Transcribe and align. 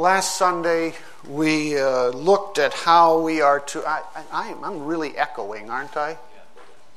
Last 0.00 0.38
Sunday, 0.38 0.94
we 1.28 1.78
uh, 1.78 2.08
looked 2.08 2.58
at 2.58 2.72
how 2.72 3.20
we 3.20 3.42
are 3.42 3.60
to. 3.60 3.86
I, 3.86 4.00
I, 4.32 4.54
I'm 4.62 4.86
really 4.86 5.14
echoing, 5.14 5.68
aren't 5.68 5.94
I? 5.94 6.16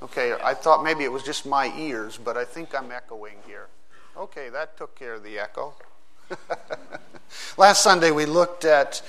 Okay, 0.01 0.33
I 0.41 0.53
thought 0.53 0.85
maybe 0.85 1.03
it 1.03 1.11
was 1.11 1.21
just 1.21 1.45
my 1.45 1.77
ears, 1.77 2.17
but 2.17 2.37
I 2.37 2.45
think 2.45 2.73
I'm 2.73 2.93
echoing 2.93 3.35
here. 3.45 3.67
Okay, 4.15 4.47
that 4.47 4.77
took 4.77 4.95
care 4.95 5.15
of 5.15 5.23
the 5.23 5.37
echo. 5.37 5.73
Last 7.57 7.83
Sunday, 7.83 8.11
we 8.11 8.25
looked 8.25 8.63
at 8.63 9.01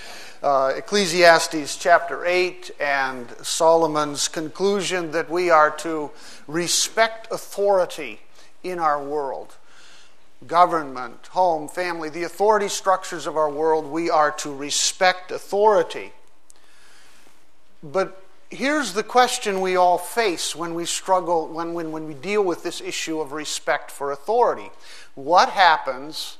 uh, 0.43 0.73
Ecclesiastes 0.75 1.77
chapter 1.77 2.27
8 2.27 2.73
and 2.81 3.31
Solomon's 3.45 4.27
conclusion 4.27 5.13
that 5.13 5.31
we 5.31 5.51
are 5.51 5.71
to 5.71 6.11
respect 6.49 7.29
authority 7.31 8.23
in 8.65 8.81
our 8.81 9.01
world 9.01 9.55
government, 10.47 11.29
home, 11.29 11.69
family, 11.69 12.09
the 12.09 12.25
authority 12.25 12.69
structures 12.69 13.27
of 13.27 13.37
our 13.37 13.51
world, 13.51 13.87
we 13.87 14.11
are 14.11 14.31
to 14.31 14.55
respect 14.55 15.31
authority. 15.31 16.13
But 17.83 18.23
here's 18.51 18.93
the 18.93 19.03
question 19.03 19.61
we 19.61 19.77
all 19.77 19.99
face 19.99 20.55
when 20.55 20.75
we 20.75 20.85
struggle, 20.85 21.49
when, 21.49 21.75
when, 21.75 21.93
when 21.93 22.07
we 22.07 22.15
deal 22.15 22.43
with 22.43 22.63
this 22.63 22.81
issue 22.81 23.21
of 23.21 23.33
respect 23.33 23.91
for 23.91 24.13
authority. 24.13 24.71
What 25.15 25.51
happens 25.51 26.39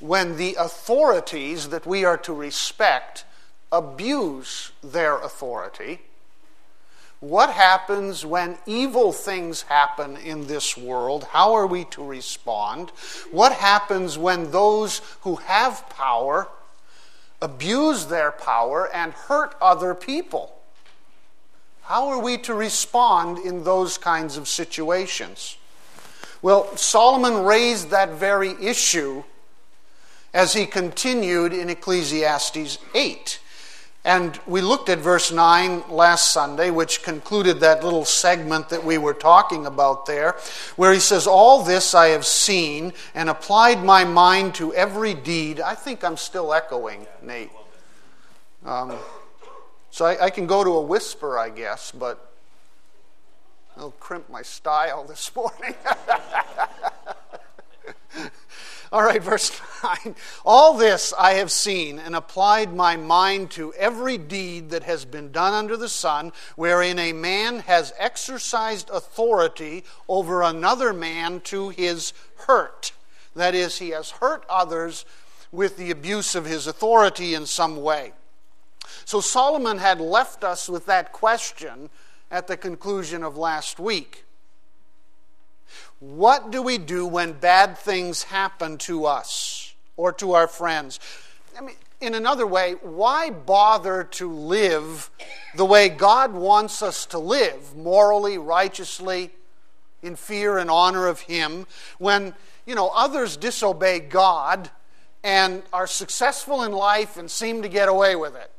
when 0.00 0.36
the 0.36 0.56
authorities 0.58 1.68
that 1.68 1.86
we 1.86 2.04
are 2.04 2.18
to 2.18 2.32
respect 2.32 3.24
abuse 3.70 4.72
their 4.82 5.18
authority? 5.18 6.00
What 7.24 7.48
happens 7.48 8.26
when 8.26 8.58
evil 8.66 9.10
things 9.10 9.62
happen 9.62 10.18
in 10.18 10.46
this 10.46 10.76
world? 10.76 11.24
How 11.30 11.54
are 11.54 11.66
we 11.66 11.84
to 11.86 12.04
respond? 12.04 12.90
What 13.30 13.52
happens 13.52 14.18
when 14.18 14.50
those 14.50 15.00
who 15.22 15.36
have 15.36 15.88
power 15.88 16.48
abuse 17.40 18.06
their 18.06 18.30
power 18.30 18.94
and 18.94 19.14
hurt 19.14 19.54
other 19.60 19.94
people? 19.94 20.54
How 21.84 22.08
are 22.08 22.20
we 22.20 22.36
to 22.38 22.52
respond 22.52 23.38
in 23.38 23.64
those 23.64 23.96
kinds 23.96 24.36
of 24.36 24.46
situations? 24.46 25.56
Well, 26.42 26.76
Solomon 26.76 27.42
raised 27.44 27.88
that 27.88 28.10
very 28.10 28.50
issue 28.62 29.24
as 30.34 30.52
he 30.52 30.66
continued 30.66 31.54
in 31.54 31.70
Ecclesiastes 31.70 32.78
8. 32.94 33.38
And 34.06 34.38
we 34.46 34.60
looked 34.60 34.90
at 34.90 34.98
verse 34.98 35.32
9 35.32 35.84
last 35.88 36.30
Sunday, 36.30 36.70
which 36.70 37.02
concluded 37.02 37.60
that 37.60 37.82
little 37.82 38.04
segment 38.04 38.68
that 38.68 38.84
we 38.84 38.98
were 38.98 39.14
talking 39.14 39.64
about 39.64 40.04
there, 40.04 40.36
where 40.76 40.92
he 40.92 41.00
says, 41.00 41.26
All 41.26 41.62
this 41.62 41.94
I 41.94 42.08
have 42.08 42.26
seen 42.26 42.92
and 43.14 43.30
applied 43.30 43.82
my 43.82 44.04
mind 44.04 44.54
to 44.56 44.74
every 44.74 45.14
deed. 45.14 45.58
I 45.58 45.74
think 45.74 46.04
I'm 46.04 46.18
still 46.18 46.52
echoing, 46.52 47.06
Nate. 47.22 47.50
Um, 48.66 48.94
so 49.90 50.04
I, 50.04 50.26
I 50.26 50.30
can 50.30 50.46
go 50.46 50.62
to 50.62 50.70
a 50.70 50.82
whisper, 50.82 51.38
I 51.38 51.48
guess, 51.48 51.90
but 51.90 52.30
I'll 53.78 53.92
crimp 53.92 54.28
my 54.28 54.42
style 54.42 55.04
this 55.04 55.34
morning. 55.36 55.74
All 58.94 59.02
right, 59.02 59.20
verse 59.20 59.60
9. 60.04 60.14
All 60.44 60.74
this 60.74 61.12
I 61.18 61.32
have 61.32 61.50
seen 61.50 61.98
and 61.98 62.14
applied 62.14 62.72
my 62.72 62.96
mind 62.96 63.50
to 63.50 63.74
every 63.74 64.16
deed 64.16 64.70
that 64.70 64.84
has 64.84 65.04
been 65.04 65.32
done 65.32 65.52
under 65.52 65.76
the 65.76 65.88
sun, 65.88 66.30
wherein 66.54 67.00
a 67.00 67.12
man 67.12 67.58
has 67.58 67.92
exercised 67.98 68.90
authority 68.90 69.82
over 70.08 70.42
another 70.42 70.92
man 70.92 71.40
to 71.40 71.70
his 71.70 72.12
hurt. 72.46 72.92
That 73.34 73.52
is, 73.52 73.78
he 73.80 73.88
has 73.90 74.12
hurt 74.12 74.46
others 74.48 75.04
with 75.50 75.76
the 75.76 75.90
abuse 75.90 76.36
of 76.36 76.44
his 76.44 76.68
authority 76.68 77.34
in 77.34 77.46
some 77.46 77.82
way. 77.82 78.12
So 79.04 79.20
Solomon 79.20 79.78
had 79.78 80.00
left 80.00 80.44
us 80.44 80.68
with 80.68 80.86
that 80.86 81.10
question 81.10 81.90
at 82.30 82.46
the 82.46 82.56
conclusion 82.56 83.24
of 83.24 83.36
last 83.36 83.80
week. 83.80 84.23
What 86.00 86.50
do 86.50 86.62
we 86.62 86.78
do 86.78 87.06
when 87.06 87.32
bad 87.32 87.78
things 87.78 88.24
happen 88.24 88.78
to 88.78 89.06
us 89.06 89.74
or 89.96 90.12
to 90.14 90.32
our 90.32 90.46
friends? 90.46 91.00
I 91.56 91.60
mean, 91.60 91.76
in 92.00 92.14
another 92.14 92.46
way, 92.46 92.74
why 92.82 93.30
bother 93.30 94.04
to 94.04 94.30
live 94.30 95.10
the 95.56 95.64
way 95.64 95.88
God 95.88 96.32
wants 96.32 96.82
us 96.82 97.06
to 97.06 97.18
live, 97.18 97.76
morally, 97.76 98.38
righteously, 98.38 99.30
in 100.02 100.16
fear 100.16 100.58
and 100.58 100.70
honor 100.70 101.06
of 101.06 101.20
Him, 101.20 101.66
when, 101.98 102.34
you 102.66 102.74
know, 102.74 102.88
others 102.94 103.36
disobey 103.36 104.00
God 104.00 104.70
and 105.22 105.62
are 105.72 105.86
successful 105.86 106.62
in 106.62 106.72
life 106.72 107.16
and 107.16 107.30
seem 107.30 107.62
to 107.62 107.68
get 107.68 107.88
away 107.88 108.14
with 108.16 108.36
it? 108.36 108.50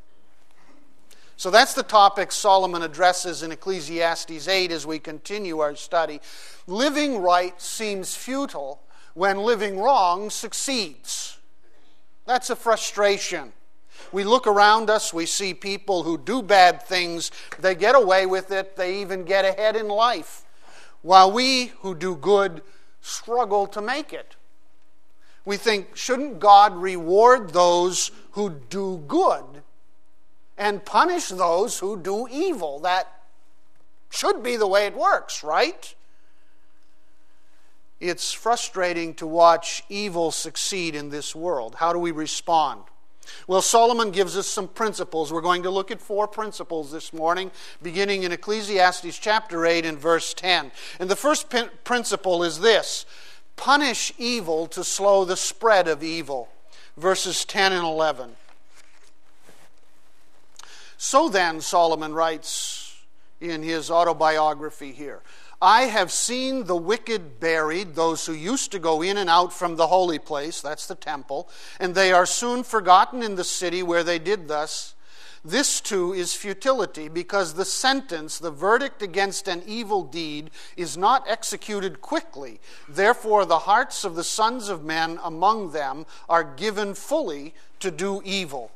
So 1.37 1.49
that's 1.49 1.73
the 1.73 1.83
topic 1.83 2.31
Solomon 2.31 2.81
addresses 2.81 3.43
in 3.43 3.51
Ecclesiastes 3.51 4.47
8 4.47 4.71
as 4.71 4.85
we 4.85 4.99
continue 4.99 5.59
our 5.59 5.75
study. 5.75 6.21
Living 6.65 7.19
right 7.21 7.59
seems 7.61 8.15
futile 8.15 8.81
when 9.15 9.39
living 9.39 9.79
wrong 9.79 10.29
succeeds. 10.29 11.37
That's 12.25 12.49
a 12.49 12.55
frustration. 12.55 13.51
We 14.11 14.23
look 14.23 14.47
around 14.47 14.89
us, 14.89 15.13
we 15.13 15.25
see 15.25 15.53
people 15.53 16.03
who 16.03 16.17
do 16.17 16.41
bad 16.41 16.83
things, 16.83 17.31
they 17.59 17.75
get 17.75 17.95
away 17.95 18.25
with 18.25 18.51
it, 18.51 18.77
they 18.77 19.01
even 19.01 19.25
get 19.25 19.45
ahead 19.45 19.75
in 19.75 19.87
life, 19.87 20.43
while 21.01 21.31
we 21.31 21.67
who 21.81 21.95
do 21.95 22.15
good 22.15 22.61
struggle 23.01 23.67
to 23.67 23.81
make 23.81 24.13
it. 24.13 24.35
We 25.43 25.57
think, 25.57 25.95
shouldn't 25.95 26.39
God 26.39 26.75
reward 26.75 27.51
those 27.51 28.11
who 28.31 28.49
do 28.69 29.03
good 29.07 29.63
and 30.57 30.85
punish 30.85 31.27
those 31.27 31.79
who 31.79 31.97
do 31.97 32.27
evil. 32.29 32.79
That 32.79 33.11
should 34.09 34.41
be 34.43 34.55
the 34.55 34.67
way 34.67 34.85
it 34.85 34.95
works, 34.95 35.43
right? 35.43 35.93
It's 37.99 38.31
frustrating 38.31 39.13
to 39.15 39.27
watch 39.27 39.83
evil 39.89 40.31
succeed 40.31 40.95
in 40.95 41.09
this 41.09 41.35
world. 41.35 41.75
How 41.75 41.93
do 41.93 41.99
we 41.99 42.11
respond? 42.11 42.83
Well, 43.47 43.61
Solomon 43.61 44.11
gives 44.11 44.37
us 44.37 44.47
some 44.47 44.67
principles. 44.67 45.33
We're 45.33 45.41
going 45.41 45.63
to 45.63 45.71
look 45.71 45.91
at 45.91 46.01
four 46.01 46.27
principles 46.27 46.91
this 46.91 47.11
morning, 47.11 47.51
beginning 47.81 48.23
in 48.23 48.31
Ecclesiastes 48.31 49.17
chapter 49.17 49.65
8 49.65 49.85
and 49.85 49.97
verse 49.97 50.33
10. 50.33 50.71
And 50.99 51.09
the 51.09 51.15
first 51.15 51.53
principle 51.83 52.43
is 52.43 52.59
this 52.59 53.05
punish 53.55 54.13
evil 54.17 54.67
to 54.67 54.83
slow 54.83 55.25
the 55.25 55.37
spread 55.37 55.87
of 55.87 56.03
evil. 56.03 56.49
Verses 56.97 57.43
10 57.45 57.73
and 57.73 57.85
11. 57.85 58.35
So 60.97 61.29
then, 61.29 61.61
Solomon 61.61 62.13
writes 62.13 62.95
in 63.41 63.63
his 63.63 63.91
autobiography 63.91 64.91
here 64.91 65.21
I 65.61 65.83
have 65.83 66.11
seen 66.11 66.65
the 66.65 66.75
wicked 66.75 67.39
buried, 67.39 67.95
those 67.95 68.25
who 68.25 68.33
used 68.33 68.71
to 68.73 68.79
go 68.79 69.01
in 69.01 69.17
and 69.17 69.29
out 69.29 69.53
from 69.53 69.75
the 69.75 69.87
holy 69.87 70.19
place, 70.19 70.61
that's 70.61 70.85
the 70.87 70.95
temple, 70.95 71.49
and 71.79 71.95
they 71.95 72.11
are 72.11 72.25
soon 72.25 72.63
forgotten 72.63 73.23
in 73.23 73.35
the 73.35 73.43
city 73.43 73.81
where 73.81 74.03
they 74.03 74.19
did 74.19 74.47
thus. 74.47 74.95
This 75.45 75.79
too 75.79 76.11
is 76.11 76.33
futility, 76.33 77.07
because 77.07 77.53
the 77.53 77.65
sentence, 77.65 78.37
the 78.37 78.51
verdict 78.51 79.01
against 79.01 79.47
an 79.47 79.63
evil 79.65 80.03
deed, 80.03 80.49
is 80.75 80.97
not 80.97 81.23
executed 81.27 82.01
quickly. 82.01 82.59
Therefore, 82.89 83.45
the 83.45 83.59
hearts 83.59 84.03
of 84.03 84.15
the 84.15 84.23
sons 84.23 84.69
of 84.69 84.83
men 84.83 85.19
among 85.23 85.71
them 85.71 86.05
are 86.27 86.43
given 86.43 86.95
fully 86.95 87.53
to 87.79 87.91
do 87.91 88.21
evil. 88.25 88.71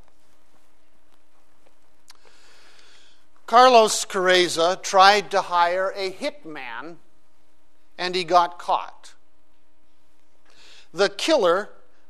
Carlos 3.50 4.06
Carreza 4.06 4.80
tried 4.80 5.32
to 5.32 5.42
hire 5.42 5.92
a 5.96 6.12
hitman 6.12 6.98
and 7.98 8.14
he 8.14 8.24
got 8.24 8.60
caught. 8.60 9.16
The 10.94 11.10
killer 11.10 11.70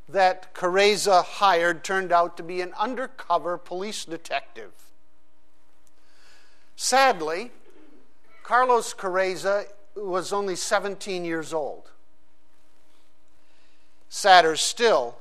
that 0.09 0.53
Carreza 0.53 1.21
hired 1.21 1.81
turned 1.81 2.11
out 2.11 2.35
to 2.35 2.43
be 2.43 2.59
an 2.59 2.73
undercover 2.77 3.57
police 3.57 4.03
detective. 4.03 4.73
Sadly, 6.75 7.51
Carlos 8.43 8.93
Carreza 8.93 9.63
was 9.95 10.33
only 10.33 10.57
17 10.57 11.23
years 11.23 11.53
old. 11.53 11.89
Sadder 14.09 14.57
still, 14.57 15.19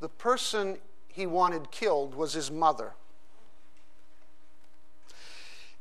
the 0.00 0.10
person 0.10 0.76
he 1.08 1.24
wanted 1.24 1.70
killed 1.70 2.14
was 2.14 2.34
his 2.34 2.50
mother. 2.50 2.92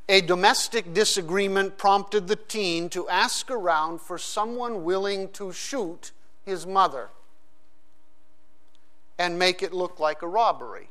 A 0.07 0.21
domestic 0.21 0.93
disagreement 0.93 1.77
prompted 1.77 2.27
the 2.27 2.35
teen 2.35 2.89
to 2.89 3.09
ask 3.09 3.49
around 3.49 4.01
for 4.01 4.19
someone 4.19 4.83
willing 4.83 5.29
to 5.29 5.51
shoot 5.51 6.11
his 6.43 6.67
mother 6.67 7.09
and 9.17 9.39
make 9.39 9.63
it 9.63 9.73
look 9.73 9.99
like 9.99 10.21
a 10.21 10.27
robbery. 10.27 10.89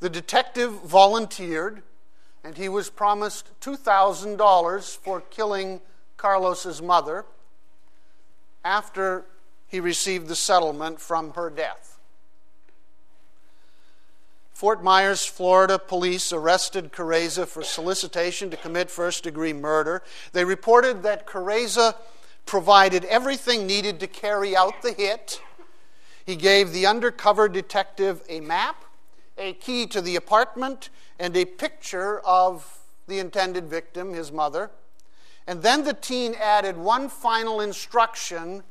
The 0.00 0.10
detective 0.10 0.72
volunteered, 0.82 1.82
and 2.42 2.58
he 2.58 2.68
was 2.68 2.90
promised 2.90 3.48
$2,000 3.62 4.96
for 4.98 5.22
killing 5.22 5.80
Carlos's 6.18 6.82
mother 6.82 7.24
after 8.62 9.24
he 9.66 9.80
received 9.80 10.28
the 10.28 10.36
settlement 10.36 11.00
from 11.00 11.32
her 11.32 11.48
death. 11.48 11.93
Fort 14.54 14.84
Myers, 14.84 15.26
Florida 15.26 15.80
police 15.80 16.32
arrested 16.32 16.92
Carreza 16.92 17.44
for 17.44 17.64
solicitation 17.64 18.50
to 18.50 18.56
commit 18.56 18.88
first 18.88 19.24
degree 19.24 19.52
murder. 19.52 20.00
They 20.32 20.44
reported 20.44 21.02
that 21.02 21.26
Carreza 21.26 21.96
provided 22.46 23.04
everything 23.06 23.66
needed 23.66 23.98
to 23.98 24.06
carry 24.06 24.56
out 24.56 24.80
the 24.80 24.92
hit. 24.92 25.40
He 26.24 26.36
gave 26.36 26.72
the 26.72 26.86
undercover 26.86 27.48
detective 27.48 28.22
a 28.28 28.38
map, 28.40 28.84
a 29.36 29.54
key 29.54 29.88
to 29.88 30.00
the 30.00 30.14
apartment, 30.14 30.88
and 31.18 31.36
a 31.36 31.44
picture 31.44 32.20
of 32.20 32.78
the 33.08 33.18
intended 33.18 33.68
victim, 33.68 34.14
his 34.14 34.30
mother. 34.30 34.70
And 35.48 35.62
then 35.62 35.82
the 35.82 35.94
teen 35.94 36.32
added 36.40 36.76
one 36.76 37.08
final 37.08 37.60
instruction 37.60 38.62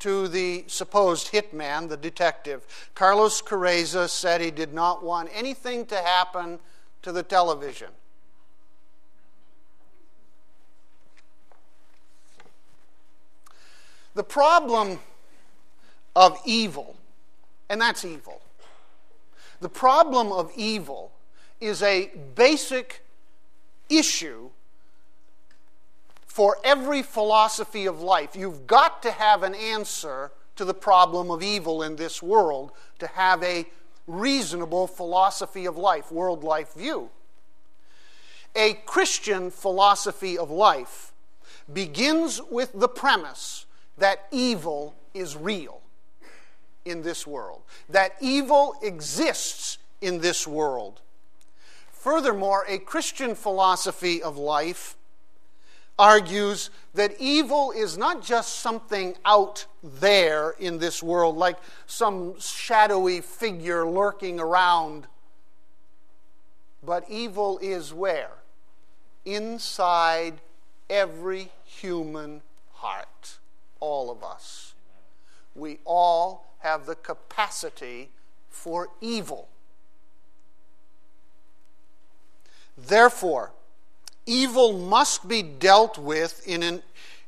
to 0.00 0.28
the 0.28 0.64
supposed 0.66 1.32
hitman, 1.32 1.88
the 1.88 1.96
detective. 1.96 2.66
Carlos 2.94 3.40
Carreza 3.40 4.08
said 4.08 4.40
he 4.40 4.50
did 4.50 4.74
not 4.74 5.04
want 5.04 5.28
anything 5.32 5.86
to 5.86 5.96
happen 5.96 6.58
to 7.02 7.12
the 7.12 7.22
television. 7.22 7.88
The 14.14 14.24
problem 14.24 14.98
of 16.16 16.38
evil, 16.44 16.96
and 17.68 17.80
that's 17.80 18.04
evil, 18.04 18.42
the 19.60 19.68
problem 19.68 20.32
of 20.32 20.50
evil 20.56 21.12
is 21.60 21.82
a 21.82 22.10
basic 22.34 23.04
issue 23.88 24.50
for 26.40 26.56
every 26.64 27.02
philosophy 27.02 27.84
of 27.84 28.00
life. 28.00 28.34
You've 28.34 28.66
got 28.66 29.02
to 29.02 29.10
have 29.10 29.42
an 29.42 29.54
answer 29.54 30.30
to 30.56 30.64
the 30.64 30.72
problem 30.72 31.30
of 31.30 31.42
evil 31.42 31.82
in 31.82 31.96
this 31.96 32.22
world 32.22 32.72
to 32.98 33.06
have 33.08 33.42
a 33.42 33.66
reasonable 34.06 34.86
philosophy 34.86 35.66
of 35.66 35.76
life, 35.76 36.10
world 36.10 36.42
life 36.42 36.72
view. 36.72 37.10
A 38.56 38.72
Christian 38.86 39.50
philosophy 39.50 40.38
of 40.38 40.50
life 40.50 41.12
begins 41.70 42.40
with 42.50 42.72
the 42.72 42.88
premise 42.88 43.66
that 43.98 44.26
evil 44.30 44.94
is 45.12 45.36
real 45.36 45.82
in 46.86 47.02
this 47.02 47.26
world, 47.26 47.60
that 47.90 48.14
evil 48.18 48.76
exists 48.82 49.76
in 50.00 50.22
this 50.22 50.46
world. 50.46 51.02
Furthermore, 51.92 52.64
a 52.66 52.78
Christian 52.78 53.34
philosophy 53.34 54.22
of 54.22 54.38
life 54.38 54.96
argues 56.00 56.70
that 56.94 57.14
evil 57.20 57.72
is 57.72 57.98
not 57.98 58.24
just 58.24 58.60
something 58.60 59.14
out 59.26 59.66
there 59.84 60.54
in 60.58 60.78
this 60.78 61.02
world, 61.02 61.36
like 61.36 61.58
some 61.86 62.40
shadowy 62.40 63.20
figure 63.20 63.86
lurking 63.86 64.40
around, 64.40 65.06
but 66.82 67.04
evil 67.10 67.58
is 67.60 67.92
where? 67.92 68.30
Inside 69.26 70.40
every 70.88 71.50
human 71.66 72.40
heart. 72.72 73.36
All 73.78 74.10
of 74.10 74.24
us. 74.24 74.72
We 75.54 75.80
all 75.84 76.54
have 76.60 76.86
the 76.86 76.94
capacity 76.94 78.08
for 78.48 78.88
evil. 79.02 79.48
Therefore, 82.78 83.52
evil 84.26 84.78
must 84.78 85.28
be 85.28 85.42
dealt 85.42 85.98
with 85.98 86.46
in, 86.46 86.62
an, 86.62 86.82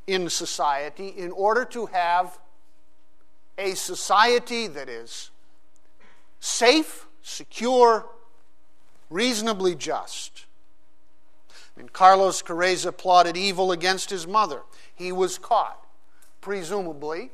in 0.06 0.28
society 0.28 1.08
in 1.08 1.30
order 1.32 1.64
to 1.66 1.86
have 1.86 2.38
a 3.58 3.74
society 3.74 4.66
that 4.66 4.88
is 4.88 5.30
safe, 6.40 7.06
secure, 7.22 8.06
reasonably 9.10 9.74
just. 9.74 10.46
Mean, 11.76 11.88
Carlos 11.88 12.42
Carreza 12.42 12.92
plotted 12.92 13.36
evil 13.36 13.72
against 13.72 14.10
his 14.10 14.26
mother. 14.26 14.62
He 14.94 15.12
was 15.12 15.38
caught. 15.38 15.86
Presumably, 16.40 17.30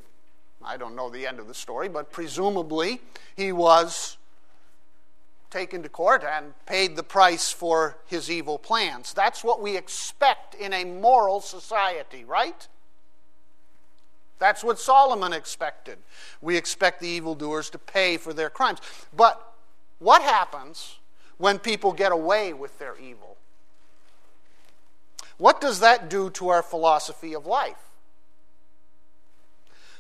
I 0.65 0.77
don't 0.77 0.95
know 0.95 1.11
the 1.11 1.27
end 1.27 1.39
of 1.39 1.49
the 1.49 1.55
story, 1.55 1.89
but 1.89 2.13
presumably 2.13 3.01
he 3.37 3.53
was 3.53 4.17
taken 5.51 5.83
to 5.83 5.89
court 5.89 6.25
and 6.25 6.53
paid 6.67 6.97
the 6.97 7.03
price 7.03 7.51
for 7.51 7.99
his 8.07 8.31
evil 8.31 8.59
plans. 8.59 9.13
That's 9.13 9.43
what 9.43 9.61
we 9.61 9.77
expect 9.77 10.55
in 10.55 10.73
a 10.73 10.85
moral 10.85 11.41
society, 11.41 12.25
right? 12.25 12.69
That's 14.39 14.63
what 14.63 14.79
Solomon 14.79 15.33
expected. 15.33 15.99
We 16.41 16.57
expect 16.57 17.01
the 17.01 17.09
evildoers 17.09 17.71
to 17.71 17.79
pay 17.79 18.17
for 18.19 18.33
their 18.33 18.51
crimes. 18.51 18.79
But 19.17 19.55
what 19.99 20.23
happens 20.23 20.99
when 21.39 21.59
people 21.59 21.93
get 21.93 22.13
away 22.13 22.53
with 22.53 22.79
their 22.79 22.97
evil? 22.99 23.37
What 25.39 25.61
does 25.61 25.81
that 25.81 26.11
do 26.11 26.31
to 26.31 26.49
our 26.49 26.63
philosophy 26.63 27.35
of 27.35 27.47
life? 27.47 27.77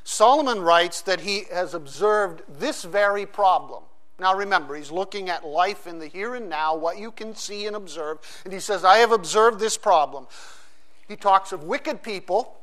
Solomon 0.05 0.61
writes 0.61 1.00
that 1.03 1.21
he 1.21 1.45
has 1.53 1.75
observed 1.75 2.43
this 2.49 2.83
very 2.83 3.27
problem 3.27 3.83
now 4.20 4.35
remember, 4.35 4.75
he's 4.75 4.91
looking 4.91 5.29
at 5.29 5.47
life 5.47 5.87
in 5.87 5.99
the 5.99 6.09
here 6.09 6.35
and 6.35 6.49
now, 6.49 6.75
what 6.75 6.99
you 6.99 7.12
can 7.12 7.35
see 7.35 7.67
and 7.67 7.76
observe. 7.76 8.19
And 8.44 8.53
he 8.53 8.61
says, 8.61 8.85
I 8.85 8.99
have 8.99 9.12
observed 9.12 9.61
this 9.61 9.76
problem. 9.76 10.26
He 11.06 11.17
talks 11.17 11.53
of 11.53 11.65
wicked 11.65 12.03
people 12.03 12.56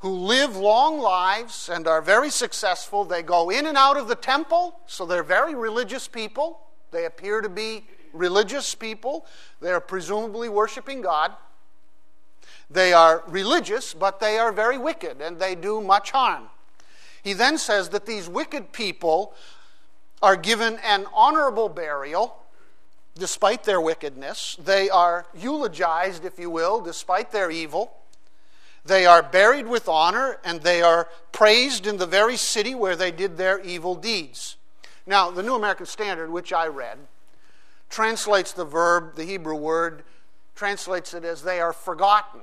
who 0.00 0.10
live 0.10 0.56
long 0.56 0.98
lives 1.00 1.68
and 1.68 1.86
are 1.86 2.00
very 2.00 2.30
successful. 2.30 3.04
They 3.04 3.22
go 3.22 3.50
in 3.50 3.66
and 3.66 3.76
out 3.76 3.96
of 3.96 4.08
the 4.08 4.14
temple, 4.14 4.78
so 4.86 5.04
they're 5.04 5.22
very 5.22 5.54
religious 5.54 6.08
people. 6.08 6.60
They 6.90 7.04
appear 7.04 7.40
to 7.40 7.48
be 7.48 7.84
religious 8.12 8.74
people. 8.74 9.26
They 9.60 9.72
are 9.72 9.80
presumably 9.80 10.48
worshiping 10.48 11.02
God. 11.02 11.32
They 12.70 12.92
are 12.92 13.24
religious, 13.26 13.94
but 13.94 14.20
they 14.20 14.38
are 14.38 14.52
very 14.52 14.78
wicked 14.78 15.20
and 15.20 15.38
they 15.38 15.54
do 15.54 15.80
much 15.80 16.12
harm. 16.12 16.48
He 17.22 17.32
then 17.32 17.58
says 17.58 17.90
that 17.90 18.06
these 18.06 18.28
wicked 18.28 18.72
people 18.72 19.34
are 20.22 20.36
given 20.36 20.78
an 20.84 21.06
honorable 21.14 21.68
burial 21.68 22.36
despite 23.18 23.64
their 23.64 23.80
wickedness. 23.80 24.56
They 24.62 24.88
are 24.88 25.26
eulogized, 25.34 26.24
if 26.24 26.38
you 26.38 26.50
will, 26.50 26.80
despite 26.80 27.32
their 27.32 27.50
evil. 27.50 27.92
They 28.84 29.04
are 29.04 29.22
buried 29.22 29.66
with 29.66 29.88
honor 29.88 30.38
and 30.44 30.62
they 30.62 30.82
are 30.82 31.08
praised 31.32 31.86
in 31.86 31.98
the 31.98 32.06
very 32.06 32.36
city 32.36 32.74
where 32.74 32.96
they 32.96 33.10
did 33.10 33.36
their 33.36 33.60
evil 33.60 33.94
deeds. 33.94 34.56
Now, 35.06 35.30
the 35.30 35.42
New 35.42 35.54
American 35.54 35.86
Standard, 35.86 36.30
which 36.30 36.52
I 36.52 36.66
read, 36.66 36.98
translates 37.88 38.52
the 38.52 38.64
verb, 38.64 39.16
the 39.16 39.24
Hebrew 39.24 39.56
word, 39.56 40.02
translates 40.54 41.14
it 41.14 41.24
as 41.24 41.42
they 41.42 41.60
are 41.60 41.72
forgotten 41.72 42.40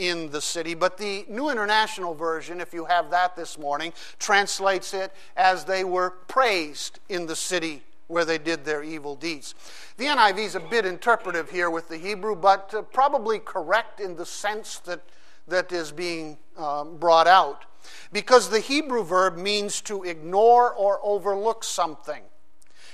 in 0.00 0.30
the 0.30 0.40
city. 0.40 0.72
But 0.74 0.96
the 0.96 1.26
New 1.28 1.50
International 1.50 2.14
Version, 2.14 2.58
if 2.58 2.72
you 2.72 2.86
have 2.86 3.10
that 3.10 3.36
this 3.36 3.58
morning, 3.58 3.92
translates 4.18 4.94
it 4.94 5.12
as 5.36 5.66
they 5.66 5.84
were 5.84 6.10
praised 6.10 7.00
in 7.10 7.26
the 7.26 7.36
city 7.36 7.82
where 8.06 8.24
they 8.24 8.38
did 8.38 8.64
their 8.64 8.82
evil 8.82 9.14
deeds. 9.14 9.54
The 9.98 10.06
NIV 10.06 10.38
is 10.38 10.54
a 10.54 10.60
bit 10.60 10.86
interpretive 10.86 11.50
here 11.50 11.68
with 11.68 11.88
the 11.88 11.98
Hebrew, 11.98 12.34
but 12.34 12.72
uh, 12.74 12.82
probably 12.82 13.38
correct 13.38 14.00
in 14.00 14.16
the 14.16 14.24
sense 14.24 14.78
that, 14.80 15.02
that 15.46 15.70
is 15.70 15.92
being 15.92 16.38
um, 16.56 16.96
brought 16.96 17.26
out. 17.26 17.66
Because 18.10 18.48
the 18.48 18.60
Hebrew 18.60 19.04
verb 19.04 19.36
means 19.36 19.82
to 19.82 20.02
ignore 20.04 20.72
or 20.72 20.98
overlook 21.02 21.62
something. 21.62 22.22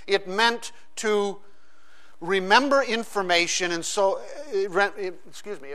It 0.08 0.26
meant 0.26 0.72
to 0.96 1.38
remember 2.20 2.82
information, 2.82 3.70
and 3.70 3.84
so, 3.84 4.20
uh, 4.52 4.90
excuse 5.28 5.60
me, 5.60 5.70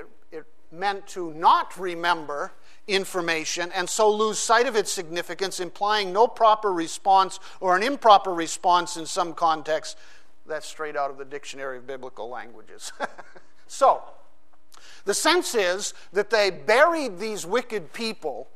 meant 0.71 1.07
to 1.07 1.33
not 1.33 1.77
remember 1.77 2.53
information 2.87 3.71
and 3.73 3.89
so 3.89 4.09
lose 4.09 4.39
sight 4.39 4.67
of 4.67 4.75
its 4.75 4.91
significance, 4.91 5.59
implying 5.59 6.11
no 6.13 6.27
proper 6.27 6.71
response 6.71 7.39
or 7.59 7.75
an 7.75 7.83
improper 7.83 8.33
response 8.33 8.97
in 8.97 9.05
some 9.05 9.33
context. 9.33 9.97
That's 10.45 10.67
straight 10.67 10.95
out 10.95 11.11
of 11.11 11.17
the 11.17 11.25
Dictionary 11.25 11.77
of 11.77 11.87
Biblical 11.87 12.29
Languages. 12.29 12.91
so, 13.67 14.01
the 15.05 15.13
sense 15.13 15.55
is 15.55 15.93
that 16.13 16.29
they 16.29 16.49
buried 16.49 17.19
these 17.19 17.45
wicked 17.45 17.93
people 17.93 18.47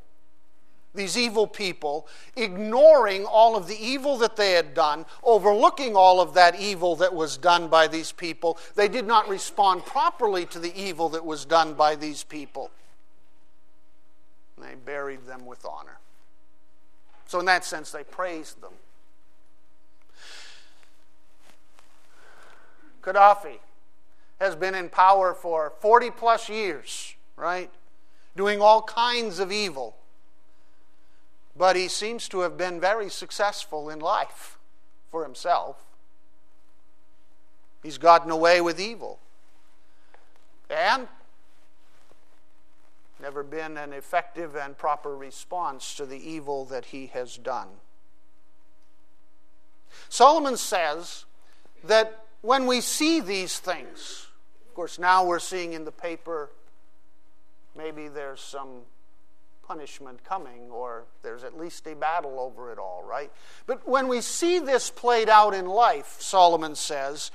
these 0.96 1.18
evil 1.18 1.48
people, 1.48 2.08
ignoring 2.36 3.25
all 3.25 3.56
of 3.56 3.68
the 3.68 3.78
evil 3.78 4.18
that 4.18 4.36
they 4.36 4.54
had 4.54 4.74
done, 4.74 5.06
overlooking 5.24 5.96
all 5.96 6.22
of 6.22 6.34
that 6.34 6.60
evil 6.60 6.96
that 6.98 7.14
was 7.14 7.38
done 7.38 7.68
by 7.68 7.88
these 7.88 8.12
people. 8.12 8.58
They 8.75 8.88
did 8.88 9.06
not 9.06 9.28
respond 9.30 9.86
properly 9.86 10.46
to 10.48 10.60
the 10.60 10.75
evil 10.80 11.10
that 11.10 11.25
was 11.25 11.46
done 11.46 11.74
by 11.74 11.96
these 11.96 12.24
people. 12.24 12.72
they 14.58 14.75
buried 14.75 15.25
them 15.25 15.46
with 15.46 15.66
honor. 15.66 16.00
So, 17.28 17.40
in 17.40 17.46
that 17.46 17.66
sense, 17.66 17.92
they 17.92 18.04
praised 18.04 18.62
them. 18.62 18.74
Gaddafi 23.02 23.60
has 24.40 24.56
been 24.56 24.75
in 24.75 24.90
power 24.90 25.34
for 25.34 25.74
40 25.80 26.12
plus 26.12 26.50
years, 26.50 27.16
right? 27.36 27.70
Doing 28.36 28.62
all 28.62 28.82
kinds 28.82 29.40
of 29.40 29.52
evil 29.52 29.96
but 31.56 31.76
he 31.76 31.88
seems 31.88 32.28
to 32.30 32.40
have 32.42 32.58
been 32.58 32.80
very 32.80 33.10
successful 33.10 33.90
in 33.90 34.00
life 34.00 34.58
for 35.10 35.24
himself. 35.24 35.78
He's 37.82 37.98
gotten 37.98 38.32
away 38.32 38.62
with 38.62 38.80
evil. 38.80 39.20
And 40.70 41.08
never 43.22 43.44
been 43.44 43.78
an 43.78 43.94
effective 43.94 44.56
and 44.56 44.78
proper 44.78 45.16
response 45.16 45.96
to 45.96 46.06
the 46.06 46.18
evil 46.18 46.66
that 46.66 46.86
he 46.86 47.08
has 47.08 47.38
done. 47.38 47.68
Solomon 50.10 50.58
says 50.58 51.26
that 51.84 52.26
when 52.42 52.68
we 52.68 52.82
see 52.82 53.22
these 53.22 53.60
things, 53.60 54.28
of 54.68 54.76
course, 54.76 55.00
now 55.00 55.26
we're 55.26 55.40
seeing 55.40 55.74
in 55.74 55.86
the 55.86 55.92
paper 55.92 56.50
maybe 57.76 58.08
there's 58.08 58.42
some 58.42 58.82
punishment 59.68 60.24
coming, 60.24 60.70
or 60.72 61.04
there's 61.24 61.44
at 61.44 61.58
least 61.58 61.88
a 61.88 61.96
battle 61.96 62.40
over 62.40 62.72
it 62.72 62.78
all, 62.78 63.04
right? 63.04 63.32
But 63.66 63.88
when 63.88 64.08
we 64.08 64.22
see 64.22 64.60
this 64.60 64.90
played 64.90 65.30
out 65.30 65.54
in 65.54 65.66
life, 65.66 66.18
Solomon 66.20 66.76
says, 66.76 67.32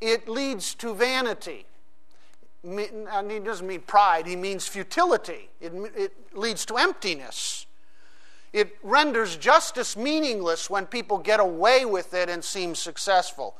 it 0.00 0.28
leads 0.28 0.74
to 0.76 0.94
vanity. 0.94 1.66
And 2.64 3.30
he 3.30 3.38
doesn't 3.38 3.66
mean 3.66 3.80
pride, 3.82 4.26
he 4.26 4.36
means 4.36 4.66
futility. 4.66 5.48
It, 5.60 5.72
it 5.96 6.12
leads 6.34 6.66
to 6.66 6.76
emptiness. 6.76 7.66
It 8.52 8.76
renders 8.82 9.36
justice 9.36 9.96
meaningless 9.96 10.70
when 10.70 10.86
people 10.86 11.18
get 11.18 11.38
away 11.38 11.84
with 11.84 12.14
it 12.14 12.28
and 12.28 12.42
seem 12.42 12.74
successful 12.74 13.56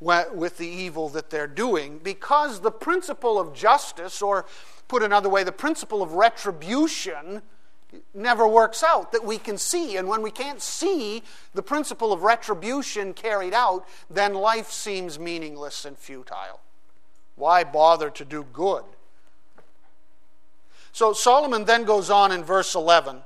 with 0.00 0.58
the 0.58 0.66
evil 0.66 1.08
that 1.10 1.30
they're 1.30 1.46
doing 1.46 1.98
because 2.02 2.60
the 2.60 2.70
principle 2.70 3.38
of 3.38 3.54
justice, 3.54 4.20
or 4.20 4.44
put 4.88 5.02
another 5.02 5.28
way, 5.28 5.44
the 5.44 5.52
principle 5.52 6.02
of 6.02 6.12
retribution, 6.12 7.42
never 8.12 8.46
works 8.46 8.82
out 8.82 9.12
that 9.12 9.24
we 9.24 9.38
can 9.38 9.58
see. 9.58 9.96
And 9.96 10.08
when 10.08 10.22
we 10.22 10.30
can't 10.30 10.60
see 10.60 11.22
the 11.54 11.62
principle 11.62 12.12
of 12.12 12.22
retribution 12.22 13.14
carried 13.14 13.54
out, 13.54 13.86
then 14.10 14.34
life 14.34 14.70
seems 14.70 15.18
meaningless 15.18 15.84
and 15.84 15.96
futile. 15.96 16.60
Why 17.36 17.64
bother 17.64 18.10
to 18.10 18.24
do 18.24 18.44
good? 18.52 18.84
So 20.92 21.12
Solomon 21.12 21.64
then 21.64 21.84
goes 21.84 22.08
on 22.08 22.30
in 22.30 22.44
verse 22.44 22.74
11 22.74 23.22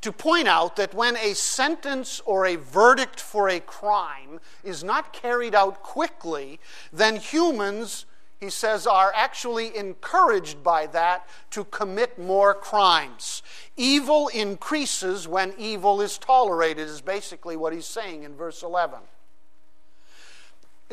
to 0.00 0.12
point 0.12 0.48
out 0.48 0.76
that 0.76 0.94
when 0.94 1.16
a 1.16 1.34
sentence 1.34 2.20
or 2.24 2.46
a 2.46 2.56
verdict 2.56 3.20
for 3.20 3.48
a 3.48 3.60
crime 3.60 4.40
is 4.62 4.84
not 4.84 5.12
carried 5.12 5.54
out 5.54 5.82
quickly, 5.82 6.60
then 6.92 7.16
humans, 7.16 8.06
he 8.40 8.50
says, 8.50 8.86
are 8.86 9.12
actually 9.14 9.76
encouraged 9.76 10.62
by 10.62 10.86
that 10.88 11.28
to 11.50 11.64
commit 11.64 12.18
more 12.18 12.54
crimes. 12.54 13.42
Evil 13.76 14.28
increases 14.28 15.26
when 15.26 15.54
evil 15.58 16.00
is 16.00 16.18
tolerated, 16.18 16.86
is 16.86 17.00
basically 17.00 17.56
what 17.56 17.72
he's 17.72 17.86
saying 17.86 18.22
in 18.22 18.36
verse 18.36 18.62
11. 18.62 19.00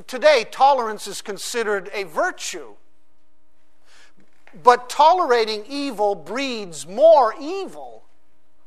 Today, 0.08 0.46
tolerance 0.50 1.08
is 1.08 1.22
considered 1.22 1.90
a 1.94 2.04
virtue. 2.04 2.74
But 4.64 4.90
tolerating 4.90 5.66
evil 5.68 6.16
breeds 6.16 6.88
more 6.88 7.34
evil 7.40 7.96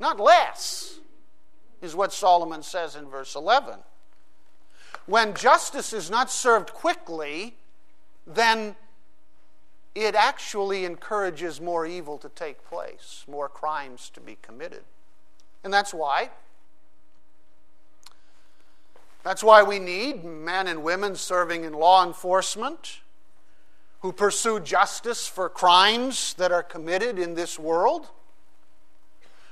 not 0.01 0.21
less, 0.21 1.01
is 1.83 1.95
what 1.95 2.13
Solomon 2.13 2.63
says 2.63 2.97
in 2.97 3.09
verse 3.09 3.35
11. 3.35 3.79
When 5.07 5.35
justice 5.35 5.93
is 5.93 6.11
not 6.11 6.31
served 6.31 6.73
quickly, 6.73 7.57
then 8.29 8.77
it 9.95 10.15
actually 10.15 10.85
encourages 10.85 11.61
more 11.61 11.87
evil 11.87 12.19
to 12.19 12.29
take 12.29 12.65
place, 12.65 13.25
more 13.27 13.49
crimes 13.49 14.11
to 14.11 14.21
be 14.21 14.39
committed. 14.43 14.83
And 15.65 15.73
that's 15.73 15.93
why. 15.93 16.31
That's 19.25 19.43
why 19.43 19.63
we 19.63 19.79
need 19.79 20.25
men 20.25 20.69
and 20.69 20.83
women 20.83 21.17
serving 21.17 21.65
in 21.65 21.73
law 21.73 22.07
enforcement 22.07 23.01
who 24.01 24.13
pursue 24.13 24.61
justice 24.61 25.27
for 25.27 25.49
crimes 25.49 26.35
that 26.35 26.53
are 26.53 26.63
committed 26.63 27.19
in 27.19 27.35
this 27.35 27.59
world. 27.59 28.09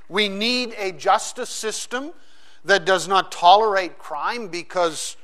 We 0.07 0.29
need 0.29 0.73
a 0.77 0.93
justice 0.93 1.49
system 1.49 2.13
that 2.63 2.85
does 2.85 3.07
not 3.07 3.31
tolerate 3.31 3.99
crime 3.99 4.47
because 4.47 5.17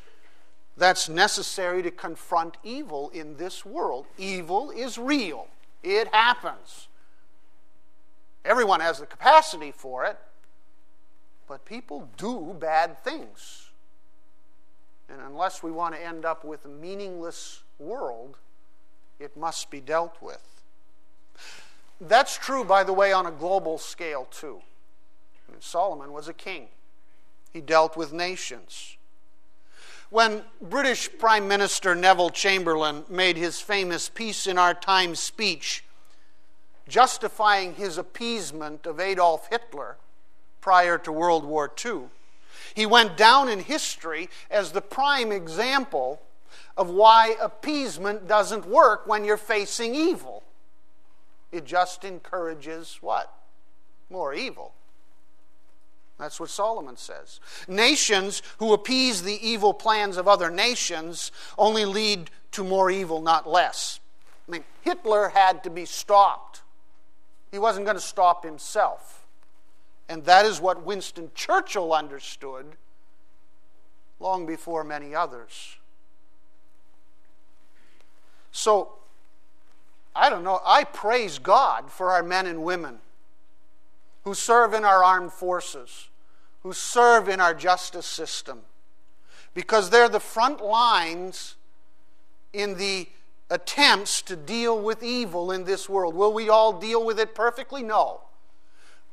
that's 0.78 1.08
necessary 1.08 1.84
to 1.84 1.92
confront 1.92 2.58
evil 2.64 3.10
in 3.14 3.38
this 3.38 3.66
world. 3.66 4.06
Evil 4.18 4.72
is 4.72 4.98
real, 4.98 5.48
it 5.84 6.08
happens. 6.14 6.88
Everyone 8.46 8.82
has 8.82 9.00
the 9.00 9.06
capacity 9.06 9.72
for 9.72 10.04
it, 10.06 10.18
but 11.48 11.64
people 11.66 12.10
do 12.18 12.56
bad 12.60 13.02
things. 13.04 13.70
And 15.10 15.22
unless 15.22 15.62
we 15.62 15.72
want 15.72 15.96
to 15.96 16.04
end 16.04 16.26
up 16.26 16.44
with 16.44 16.66
a 16.66 16.70
meaningless 16.70 17.64
world, 17.80 18.38
it 19.20 19.38
must 19.38 19.70
be 19.70 19.80
dealt 19.80 20.22
with. 20.22 20.64
That's 22.02 22.38
true, 22.38 22.66
by 22.66 22.84
the 22.84 22.94
way, 22.94 23.14
on 23.14 23.26
a 23.26 23.32
global 23.32 23.78
scale, 23.78 24.28
too. 24.32 24.62
I 25.48 25.52
mean, 25.52 25.62
Solomon 25.62 26.12
was 26.12 26.28
a 26.28 26.34
king, 26.34 26.68
he 27.52 27.62
dealt 27.62 27.96
with 27.96 28.12
nations. 28.12 28.98
When 30.14 30.44
British 30.62 31.10
Prime 31.18 31.48
Minister 31.48 31.96
Neville 31.96 32.30
Chamberlain 32.30 33.04
made 33.10 33.36
his 33.36 33.60
famous 33.60 34.10
Peace 34.10 34.46
in 34.46 34.60
Our 34.60 34.76
Time 34.76 35.16
speech, 35.16 35.84
justifying 36.88 37.74
his 37.74 37.98
appeasement 37.98 38.86
of 38.86 39.00
Adolf 39.00 39.50
Hitler 39.50 39.98
prior 40.62 41.00
to 41.00 41.12
World 41.12 41.46
War 41.46 41.72
II, 41.84 42.10
he 42.76 42.86
went 42.86 43.18
down 43.18 43.50
in 43.50 43.58
history 43.62 44.30
as 44.52 44.72
the 44.72 44.82
prime 44.82 45.32
example 45.32 46.22
of 46.78 46.92
why 46.92 47.36
appeasement 47.42 48.28
doesn't 48.28 48.68
work 48.68 49.08
when 49.08 49.26
you're 49.26 49.36
facing 49.36 49.96
evil. 49.96 50.44
It 51.52 51.66
just 51.66 52.06
encourages 52.06 53.00
what? 53.02 53.34
More 54.12 54.32
evil. 54.36 54.76
That's 56.24 56.40
what 56.40 56.50
Solomon 56.50 56.96
says. 56.96 57.42
Nations 57.68 58.42
who 58.58 58.72
appease 58.72 59.24
the 59.24 59.46
evil 59.46 59.74
plans 59.74 60.16
of 60.16 60.26
other 60.26 60.50
nations 60.50 61.34
only 61.58 61.84
lead 61.84 62.32
to 62.54 62.64
more 62.64 62.90
evil, 62.90 63.22
not 63.22 63.46
less. 63.46 64.00
I 64.48 64.52
mean, 64.52 64.64
Hitler 64.84 65.28
had 65.28 65.66
to 65.66 65.70
be 65.70 65.84
stopped. 65.84 66.62
He 67.52 67.60
wasn't 67.60 67.86
going 67.86 67.98
to 67.98 68.02
stop 68.02 68.46
himself. 68.46 69.26
And 70.08 70.24
that 70.24 70.46
is 70.46 70.62
what 70.62 70.86
Winston 70.86 71.30
Churchill 71.36 71.94
understood 71.94 72.68
long 74.22 74.46
before 74.46 74.86
many 74.86 75.14
others. 75.14 75.76
So, 78.54 78.94
I 80.16 80.30
don't 80.30 80.46
know, 80.46 80.62
I 80.66 80.86
praise 80.86 81.38
God 81.38 81.92
for 81.92 82.12
our 82.12 82.24
men 82.24 82.48
and 82.48 82.64
women 82.64 83.00
who 84.24 84.34
serve 84.34 84.74
in 84.74 84.86
our 84.86 85.04
armed 85.04 85.34
forces, 85.34 86.08
who 86.64 86.74
serve 86.74 87.30
in 87.30 87.40
our 87.40 87.54
justice 87.54 88.06
system, 88.06 88.62
because 89.54 89.90
they're 89.90 90.10
the 90.10 90.20
front 90.20 90.64
lines 90.64 91.56
in 92.54 92.78
the 92.78 93.08
attempts 93.50 94.22
to 94.24 94.36
deal 94.36 94.80
with 94.80 95.04
evil 95.04 95.52
in 95.52 95.66
this 95.66 95.88
world. 95.88 96.16
Will 96.16 96.34
we 96.34 96.50
all 96.50 96.74
deal 96.74 97.06
with 97.06 97.20
it 97.20 97.36
perfectly? 97.36 97.84
No. 97.84 98.22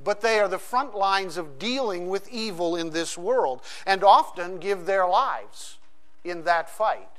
But 0.02 0.22
they 0.22 0.38
are 0.40 0.48
the 0.48 0.58
front 0.58 0.94
lines 0.94 1.36
of 1.36 1.58
dealing 1.58 2.08
with 2.08 2.28
evil 2.30 2.74
in 2.76 2.90
this 2.90 3.18
world 3.18 3.60
and 3.84 4.02
often 4.02 4.58
give 4.58 4.86
their 4.86 5.06
lives 5.06 5.76
in 6.24 6.44
that 6.44 6.70
fight 6.70 7.10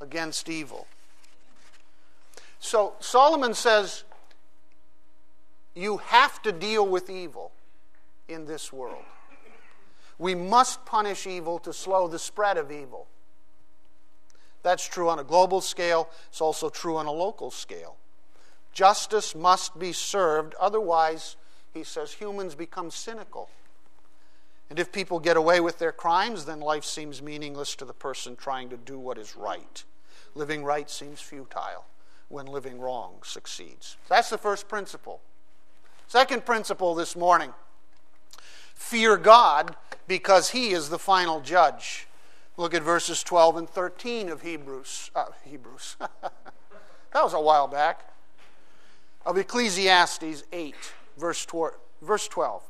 against 0.00 0.48
evil. 0.48 0.86
So 2.58 2.94
Solomon 2.98 3.54
says 3.54 4.02
you 5.74 5.98
have 5.98 6.42
to 6.42 6.50
deal 6.50 6.86
with 6.86 7.08
evil 7.08 7.52
in 8.26 8.46
this 8.46 8.72
world. 8.72 9.04
We 10.18 10.34
must 10.34 10.84
punish 10.84 11.26
evil 11.26 11.58
to 11.60 11.72
slow 11.72 12.08
the 12.08 12.18
spread 12.18 12.56
of 12.56 12.72
evil. 12.72 13.06
That's 14.62 14.86
true 14.86 15.08
on 15.08 15.18
a 15.18 15.24
global 15.24 15.60
scale, 15.60 16.08
it's 16.28 16.40
also 16.40 16.68
true 16.68 16.96
on 16.96 17.06
a 17.06 17.12
local 17.12 17.50
scale. 17.50 17.96
Justice 18.72 19.34
must 19.34 19.78
be 19.78 19.92
served, 19.92 20.54
otherwise, 20.60 21.36
he 21.72 21.84
says, 21.84 22.12
humans 22.12 22.54
become 22.54 22.90
cynical. 22.90 23.48
And 24.70 24.78
if 24.78 24.92
people 24.92 25.20
get 25.20 25.36
away 25.36 25.60
with 25.60 25.78
their 25.78 25.92
crimes, 25.92 26.44
then 26.44 26.60
life 26.60 26.84
seems 26.84 27.22
meaningless 27.22 27.74
to 27.76 27.84
the 27.84 27.94
person 27.94 28.36
trying 28.36 28.68
to 28.68 28.76
do 28.76 28.98
what 28.98 29.16
is 29.16 29.36
right. 29.36 29.84
Living 30.34 30.64
right 30.64 30.90
seems 30.90 31.20
futile 31.20 31.86
when 32.28 32.46
living 32.46 32.78
wrong 32.78 33.14
succeeds. 33.22 33.96
That's 34.08 34.28
the 34.28 34.36
first 34.38 34.68
principle. 34.68 35.20
Second 36.06 36.44
principle 36.44 36.94
this 36.94 37.16
morning 37.16 37.54
fear 38.78 39.16
God 39.16 39.76
because 40.06 40.50
He 40.50 40.70
is 40.70 40.88
the 40.88 40.98
final 40.98 41.40
judge. 41.40 42.06
Look 42.56 42.72
at 42.74 42.82
verses 42.82 43.22
12 43.22 43.56
and 43.56 43.68
13 43.68 44.28
of 44.30 44.42
Hebrews. 44.42 45.10
Uh, 45.14 45.26
Hebrews. 45.44 45.96
that 46.00 47.22
was 47.22 47.34
a 47.34 47.40
while 47.40 47.68
back. 47.68 48.12
Of 49.26 49.36
Ecclesiastes 49.36 50.44
8, 50.52 50.74
verse 51.18 51.44
12. 51.44 52.62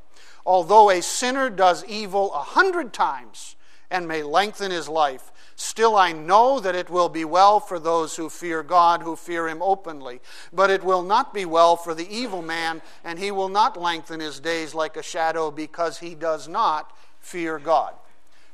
Although 0.45 0.91
a 0.91 1.03
sinner 1.03 1.51
does 1.51 1.85
evil 1.85 2.35
a 2.35 2.41
hundred 2.41 2.93
times 2.93 3.55
and 3.91 4.09
may 4.09 4.23
lengthen 4.23 4.71
his 4.71 4.89
life, 4.89 5.31
Still, 5.61 5.97
I 5.97 6.13
know 6.13 6.61
that 6.61 6.77
it 6.77 6.89
will 6.89 7.09
be 7.09 7.25
well 7.25 7.59
for 7.59 7.81
those 7.81 8.15
who 8.15 8.31
fear 8.31 8.63
God, 8.63 9.03
who 9.03 9.17
fear 9.17 9.49
Him 9.49 9.61
openly. 9.61 10.21
But 10.53 10.71
it 10.71 10.85
will 10.85 11.03
not 11.03 11.35
be 11.35 11.45
well 11.45 11.75
for 11.75 11.95
the 11.95 12.09
evil 12.09 12.43
man, 12.43 12.81
and 13.03 13.19
he 13.19 13.33
will 13.33 13.49
not 13.49 13.77
lengthen 13.77 14.21
his 14.21 14.39
days 14.39 14.73
like 14.73 14.97
a 14.97 15.03
shadow 15.03 15.51
because 15.51 15.99
he 15.99 16.15
does 16.15 16.47
not 16.47 16.97
fear 17.19 17.59
God. 17.59 17.95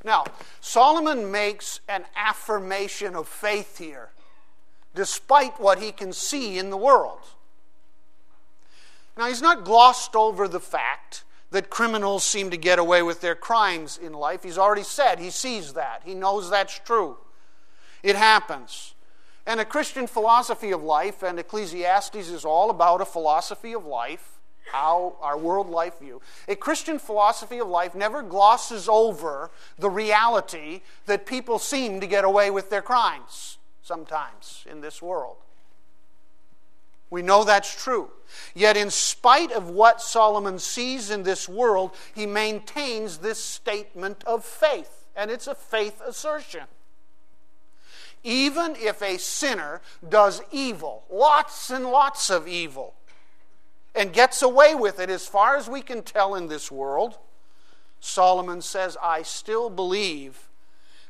Now, 0.03 0.23
Solomon 0.61 1.29
makes 1.29 1.79
an 1.87 2.05
affirmation 2.15 3.15
of 3.15 3.27
faith 3.27 3.77
here, 3.77 4.09
despite 4.95 5.61
what 5.61 5.77
he 5.77 5.91
can 5.91 6.11
see 6.11 6.57
in 6.57 6.71
the 6.71 6.77
world. 6.77 7.21
Now, 9.15 9.27
he's 9.27 9.43
not 9.43 9.63
glossed 9.63 10.15
over 10.15 10.47
the 10.47 10.59
fact 10.59 11.23
that 11.55 11.69
criminals 11.69 12.25
seem 12.25 12.49
to 12.49 12.57
get 12.57 12.79
away 12.79 13.01
with 13.01 13.21
their 13.21 13.33
crimes 13.33 13.97
in 13.97 14.11
life. 14.11 14.43
He's 14.43 14.57
already 14.57 14.83
said 14.83 15.19
he 15.19 15.29
sees 15.29 15.71
that, 15.71 16.01
he 16.03 16.13
knows 16.13 16.49
that's 16.49 16.77
true. 16.79 17.15
It 18.03 18.17
happens. 18.17 18.93
And 19.47 19.61
a 19.61 19.65
Christian 19.65 20.05
philosophy 20.05 20.71
of 20.71 20.83
life, 20.83 21.23
and 21.23 21.39
Ecclesiastes 21.39 22.29
is 22.29 22.43
all 22.43 22.69
about 22.69 22.99
a 22.99 23.05
philosophy 23.05 23.73
of 23.73 23.85
life, 23.85 24.33
how 24.73 25.15
our 25.21 25.37
world 25.37 25.69
life 25.69 25.99
view. 25.99 26.21
A 26.49 26.57
Christian 26.57 26.99
philosophy 26.99 27.59
of 27.59 27.69
life 27.69 27.95
never 27.95 28.21
glosses 28.21 28.89
over 28.89 29.49
the 29.79 29.89
reality 29.89 30.81
that 31.05 31.25
people 31.25 31.57
seem 31.57 32.01
to 32.01 32.07
get 32.07 32.25
away 32.25 32.51
with 32.51 32.69
their 32.69 32.81
crimes 32.81 33.59
sometimes 33.81 34.65
in 34.69 34.81
this 34.81 35.01
world. 35.01 35.37
We 37.15 37.21
know 37.21 37.45
that's 37.45 37.81
true. 37.81 38.09
Yet, 38.53 38.75
in 38.75 38.89
spite 38.89 39.53
of 39.53 39.69
what 39.69 40.01
Solomon 40.01 40.59
sees 40.59 41.09
in 41.09 41.23
this 41.23 41.47
world, 41.47 41.95
he 42.13 42.25
maintains 42.25 43.19
this 43.19 43.41
statement 43.41 44.21
of 44.25 44.43
faith, 44.43 45.05
and 45.15 45.31
it's 45.31 45.47
a 45.47 45.55
faith 45.55 46.01
assertion. 46.05 46.65
Even 48.21 48.75
if 48.75 49.01
a 49.01 49.17
sinner 49.17 49.79
does 50.09 50.41
evil, 50.51 51.05
lots 51.09 51.69
and 51.69 51.85
lots 51.85 52.29
of 52.29 52.49
evil, 52.49 52.95
and 53.95 54.11
gets 54.11 54.41
away 54.41 54.75
with 54.75 54.99
it 54.99 55.09
as 55.09 55.25
far 55.25 55.55
as 55.55 55.69
we 55.69 55.81
can 55.81 56.03
tell 56.03 56.35
in 56.35 56.49
this 56.49 56.69
world, 56.69 57.17
Solomon 58.01 58.61
says, 58.61 58.97
I 59.01 59.21
still 59.21 59.69
believe 59.69 60.49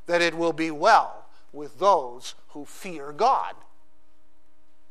that 0.05 0.21
it 0.21 0.35
will 0.35 0.53
be 0.53 0.69
well 0.69 1.25
with 1.51 1.79
those 1.79 2.35
who 2.49 2.63
fear 2.63 3.11
God. 3.11 3.55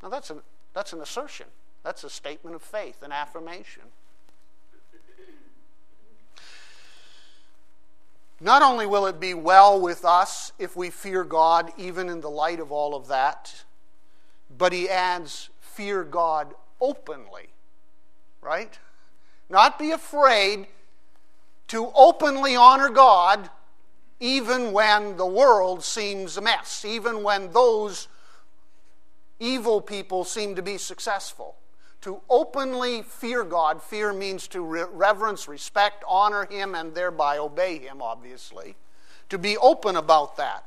Now, 0.03 0.09
that's 0.09 0.31
an 0.31 0.41
that's 0.75 0.93
an 0.93 1.01
assertion. 1.01 1.47
That's 1.83 2.05
a 2.05 2.11
statement 2.11 2.57
of 2.57 2.63
faith, 2.63 3.03
an 3.03 3.13
affirmation. 3.13 3.83
Not 8.41 8.63
only 8.63 8.85
will 8.85 9.07
it 9.07 9.21
be 9.21 9.33
well 9.33 9.81
with 9.81 10.05
us 10.05 10.53
if 10.59 10.77
we 10.77 10.91
fear 10.91 11.25
God, 11.25 11.71
even 11.79 12.09
in 12.09 12.21
the 12.21 12.31
light 12.31 12.61
of 12.61 12.73
all 12.73 12.95
of 12.95 13.09
that, 13.09 13.65
but 14.57 14.73
he 14.73 14.89
adds, 14.89 15.51
fear 15.61 16.05
God 16.05 16.55
openly, 16.81 17.49
right? 18.43 18.79
Not 19.49 19.79
be 19.79 19.93
afraid 19.93 20.67
to 21.69 21.91
openly 21.95 22.57
honor 22.57 22.91
God 22.91 23.49
even 24.21 24.73
when 24.73 25.17
the 25.17 25.27
world 25.27 25.85
seems 25.85 26.37
a 26.37 26.41
mess, 26.41 26.85
even 26.85 27.23
when 27.23 27.53
those 27.53 28.09
evil 29.41 29.81
people 29.81 30.25
seem 30.25 30.55
to 30.57 30.63
be 30.63 30.79
successful. 30.79 31.57
To 32.03 32.21
openly 32.29 33.03
fear 33.03 33.45
God, 33.45 33.83
fear 33.83 34.13
means 34.13 34.47
to 34.49 34.61
reverence, 34.61 35.49
respect, 35.49 36.05
honor 36.07 36.47
Him, 36.51 36.75
and 36.75 36.95
thereby 36.95 37.39
obey 37.39 37.79
Him, 37.79 38.03
obviously. 38.03 38.77
To 39.31 39.39
be 39.39 39.57
open 39.57 39.97
about 39.97 40.37
that. 40.37 40.65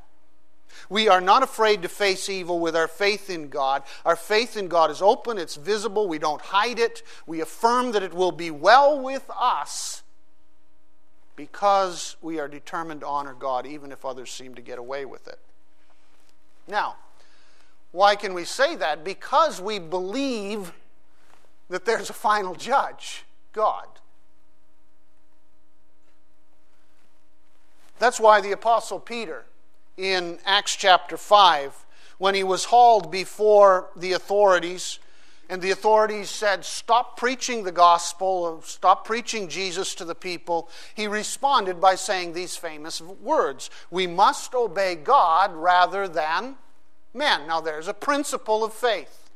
We 0.89 1.07
are 1.07 1.21
not 1.21 1.43
afraid 1.43 1.81
to 1.83 1.89
face 1.89 2.29
evil 2.29 2.59
with 2.59 2.75
our 2.75 2.87
faith 2.87 3.29
in 3.29 3.49
God. 3.49 3.83
Our 4.05 4.15
faith 4.15 4.57
in 4.57 4.67
God 4.67 4.89
is 4.89 5.01
open, 5.01 5.37
it's 5.37 5.55
visible, 5.55 6.07
we 6.07 6.19
don't 6.19 6.41
hide 6.41 6.79
it. 6.79 7.03
We 7.25 7.41
affirm 7.41 7.91
that 7.91 8.03
it 8.03 8.13
will 8.13 8.31
be 8.31 8.51
well 8.51 8.99
with 8.99 9.29
us 9.39 10.03
because 11.35 12.15
we 12.21 12.39
are 12.39 12.47
determined 12.47 13.01
to 13.01 13.07
honor 13.07 13.33
God, 13.33 13.65
even 13.65 13.91
if 13.91 14.03
others 14.03 14.31
seem 14.31 14.55
to 14.55 14.61
get 14.61 14.79
away 14.79 15.05
with 15.05 15.27
it. 15.27 15.39
Now, 16.67 16.95
why 17.91 18.15
can 18.15 18.33
we 18.33 18.43
say 18.43 18.75
that? 18.75 19.03
Because 19.03 19.61
we 19.61 19.79
believe 19.79 20.73
that 21.69 21.85
there's 21.85 22.09
a 22.09 22.13
final 22.13 22.55
judge, 22.55 23.25
God. 23.53 23.87
That's 27.99 28.19
why 28.19 28.41
the 28.41 28.51
Apostle 28.51 28.99
Peter, 28.99 29.45
in 29.97 30.37
Acts 30.45 30.75
chapter 30.75 31.17
5, 31.17 31.85
when 32.19 32.35
he 32.35 32.43
was 32.43 32.65
hauled 32.65 33.11
before 33.11 33.89
the 33.95 34.13
authorities, 34.13 34.99
and 35.49 35.61
the 35.61 35.71
authorities 35.71 36.29
said, 36.29 36.65
Stop 36.65 37.17
preaching 37.17 37.63
the 37.63 37.71
gospel, 37.71 38.61
stop 38.63 39.05
preaching 39.05 39.47
Jesus 39.47 39.95
to 39.95 40.05
the 40.05 40.15
people. 40.15 40.69
He 40.93 41.07
responded 41.07 41.79
by 41.79 41.95
saying 41.95 42.33
these 42.33 42.57
famous 42.57 43.01
words 43.01 43.69
We 43.89 44.07
must 44.07 44.53
obey 44.53 44.95
God 44.95 45.53
rather 45.53 46.07
than 46.07 46.57
men. 47.17 47.47
Now, 47.47 47.59
there's 47.59 47.87
a 47.87 47.93
principle 47.93 48.63
of 48.63 48.73
faith. 48.73 49.29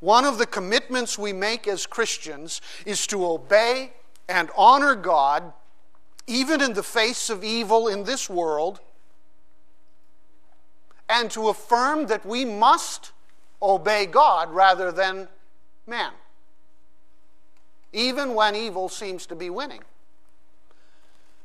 One 0.00 0.24
of 0.24 0.38
the 0.38 0.46
commitments 0.46 1.18
we 1.18 1.32
make 1.32 1.66
as 1.66 1.86
Christians 1.86 2.60
is 2.86 3.06
to 3.08 3.26
obey 3.26 3.92
and 4.28 4.50
honor 4.56 4.94
God 4.94 5.52
even 6.28 6.60
in 6.60 6.74
the 6.74 6.82
face 6.82 7.30
of 7.30 7.42
evil 7.42 7.88
in 7.88 8.04
this 8.04 8.28
world, 8.28 8.80
and 11.08 11.30
to 11.30 11.48
affirm 11.48 12.06
that 12.06 12.24
we 12.26 12.44
must 12.44 13.12
obey 13.62 14.04
God 14.04 14.50
rather 14.50 14.92
than 14.92 15.26
man, 15.86 16.12
even 17.94 18.34
when 18.34 18.54
evil 18.54 18.90
seems 18.90 19.24
to 19.26 19.34
be 19.34 19.48
winning. 19.48 19.80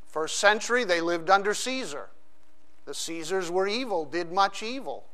First 0.05 0.37
century, 0.37 0.83
they 0.83 0.99
lived 0.99 1.29
under 1.29 1.53
Caesar. 1.53 2.09
The 2.85 2.93
Caesars 2.93 3.49
were 3.49 3.67
evil, 3.67 4.05
did 4.05 4.31
much 4.31 4.61
evil, 4.61 5.05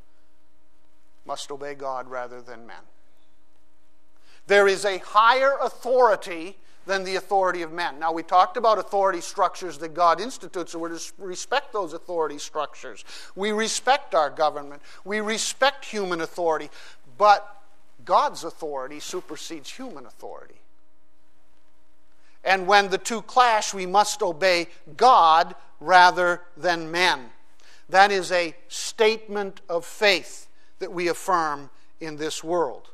must 1.25 1.51
obey 1.51 1.75
God 1.75 2.09
rather 2.09 2.41
than 2.41 2.65
men. 2.65 2.81
There 4.47 4.67
is 4.67 4.85
a 4.85 4.97
higher 4.97 5.53
authority 5.61 6.57
than 6.87 7.03
the 7.03 7.15
authority 7.15 7.61
of 7.61 7.71
men. 7.71 7.99
Now, 7.99 8.11
we 8.11 8.23
talked 8.23 8.57
about 8.57 8.79
authority 8.79 9.21
structures 9.21 9.77
that 9.77 9.93
God 9.93 10.19
institutes, 10.19 10.73
and 10.73 10.81
we're 10.81 10.97
to 10.97 11.13
respect 11.19 11.71
those 11.71 11.93
authority 11.93 12.39
structures. 12.39 13.05
We 13.35 13.51
respect 13.51 14.15
our 14.15 14.31
government, 14.31 14.81
we 15.05 15.19
respect 15.21 15.85
human 15.85 16.21
authority, 16.21 16.69
but 17.17 17.61
God's 18.05 18.43
authority 18.43 18.99
supersedes 18.99 19.69
human 19.69 20.07
authority. 20.07 20.55
And 22.43 22.65
when 22.65 22.89
the 22.89 22.97
two 22.97 23.21
clash, 23.21 23.73
we 23.73 23.85
must 23.85 24.23
obey 24.23 24.67
God 24.97 25.53
rather 25.79 26.41
than 26.57 26.89
men. 26.89 27.29
That 27.89 28.11
is 28.11 28.31
a 28.31 28.55
statement 28.67 29.61
of 29.67 29.85
faith 29.85 30.47
that 30.79 30.91
we 30.93 31.07
affirm 31.07 31.69
in 31.99 32.17
this 32.17 32.43
world. 32.43 32.89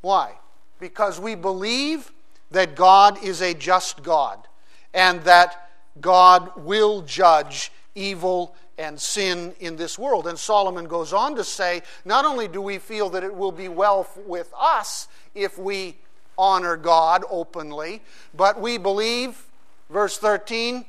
Why? 0.00 0.32
Because 0.80 1.20
we 1.20 1.34
believe 1.34 2.12
that 2.50 2.76
God 2.76 3.22
is 3.22 3.42
a 3.42 3.54
just 3.54 4.02
God 4.02 4.46
and 4.94 5.22
that 5.22 5.68
God 6.00 6.50
will 6.56 7.02
judge 7.02 7.72
evil 7.94 8.54
and 8.78 9.00
sin 9.00 9.54
in 9.58 9.76
this 9.76 9.98
world. 9.98 10.26
And 10.26 10.38
Solomon 10.38 10.86
goes 10.86 11.12
on 11.12 11.34
to 11.36 11.44
say 11.44 11.82
not 12.04 12.24
only 12.24 12.46
do 12.48 12.60
we 12.60 12.78
feel 12.78 13.08
that 13.10 13.24
it 13.24 13.34
will 13.34 13.52
be 13.52 13.68
well 13.68 14.08
with 14.26 14.52
us 14.58 15.08
if 15.34 15.58
we 15.58 15.96
honor 16.38 16.76
God 16.76 17.24
openly, 17.30 18.02
but 18.34 18.60
we 18.60 18.76
believe, 18.78 19.46
verse 19.88 20.18
13, 20.18 20.84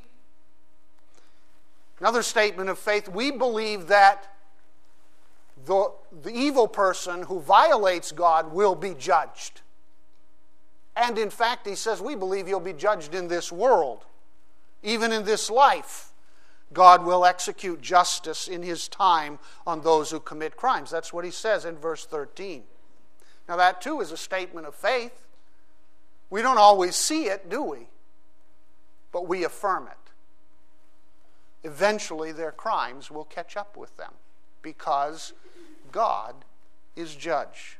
Another 2.00 2.22
statement 2.22 2.70
of 2.70 2.78
faith 2.78 3.10
we 3.10 3.32
believe 3.32 3.88
that 3.88 4.32
the, 5.66 5.92
the 6.24 6.32
evil 6.32 6.68
person 6.68 7.24
who 7.24 7.40
violates 7.40 8.12
God 8.12 8.54
will 8.54 8.76
be 8.76 8.94
judged. 8.94 9.62
And 10.96 11.18
in 11.18 11.30
fact, 11.30 11.68
he 11.68 11.76
says 11.76 12.02
we 12.02 12.16
believe 12.16 12.48
he'll 12.48 12.60
be 12.60 12.74
judged 12.74 13.14
in 13.14 13.28
this 13.28 13.52
world. 13.52 14.06
Even 14.84 15.12
in 15.12 15.26
this 15.26 15.50
life, 15.50 16.14
God 16.74 17.04
will 17.04 17.26
execute 17.26 17.82
justice 17.82 18.48
in 18.48 18.62
his 18.62 18.88
time 18.88 19.40
on 19.66 19.82
those 19.82 20.12
who 20.12 20.20
commit 20.20 20.56
crimes. 20.56 20.92
That's 20.92 21.12
what 21.12 21.26
he 21.26 21.32
says 21.32 21.66
in 21.66 21.78
verse 21.78 22.06
13. 22.06 22.64
Now, 23.50 23.56
that 23.58 23.82
too 23.82 24.02
is 24.02 24.12
a 24.12 24.18
statement 24.18 24.68
of 24.68 24.76
faith. 24.76 25.26
We 26.30 26.42
don't 26.42 26.58
always 26.58 26.96
see 26.96 27.26
it, 27.26 27.50
do 27.50 27.64
we? 27.64 27.88
But 29.12 29.28
we 29.28 29.44
affirm 29.44 29.88
it 29.88 30.07
eventually 31.63 32.32
their 32.32 32.52
crimes 32.52 33.12
will 33.12 33.26
catch 33.26 33.58
up 33.58 33.76
with 33.78 33.96
them 33.98 34.12
because 34.62 35.34
God 35.91 36.36
is 36.96 37.15
judge. 37.15 37.78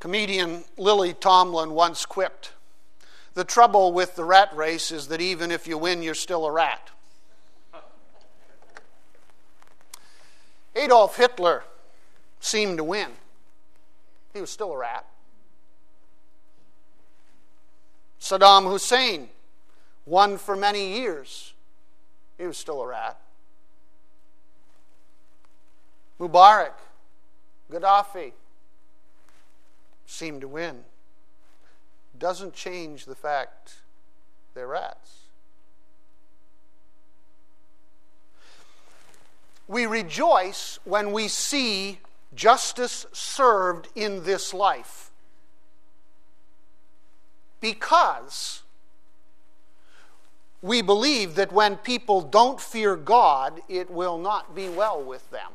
Comedian 0.00 0.64
Lily 0.76 1.14
Tomlin 1.14 1.70
once 1.70 2.04
quipped 2.06 2.52
The 3.34 3.44
trouble 3.44 3.92
with 3.92 4.14
the 4.14 4.24
rat 4.24 4.54
race 4.54 4.90
is 4.90 5.08
that 5.08 5.20
even 5.20 5.50
if 5.50 5.66
you 5.66 5.78
win, 5.78 6.02
you're 6.02 6.14
still 6.14 6.46
a 6.46 6.52
rat. 6.52 6.90
Adolf 10.74 11.16
Hitler 11.16 11.64
seemed 12.40 12.76
to 12.76 12.84
win. 12.84 13.08
He 14.34 14.40
was 14.40 14.50
still 14.50 14.72
a 14.72 14.76
rat. 14.76 15.06
Saddam 18.20 18.70
Hussein 18.70 19.30
won 20.06 20.38
for 20.38 20.56
many 20.56 20.96
years. 20.98 21.52
He 22.38 22.46
was 22.46 22.56
still 22.56 22.80
a 22.80 22.86
rat. 22.86 23.18
Mubarak, 26.18 26.72
Gaddafi 27.70 28.32
seemed 30.06 30.40
to 30.40 30.48
win. 30.48 30.84
Doesn't 32.18 32.54
change 32.54 33.04
the 33.04 33.14
fact 33.14 33.74
they're 34.54 34.68
rats. 34.68 35.24
We 39.68 39.84
rejoice 39.84 40.78
when 40.84 41.12
we 41.12 41.28
see 41.28 41.98
justice 42.34 43.06
served 43.12 43.88
in 43.94 44.24
this 44.24 44.54
life 44.54 45.10
because 47.60 48.62
we 50.66 50.82
believe 50.82 51.36
that 51.36 51.52
when 51.52 51.76
people 51.76 52.20
don't 52.20 52.60
fear 52.60 52.96
God, 52.96 53.60
it 53.68 53.90
will 53.90 54.18
not 54.18 54.54
be 54.54 54.68
well 54.68 55.02
with 55.02 55.28
them. 55.30 55.50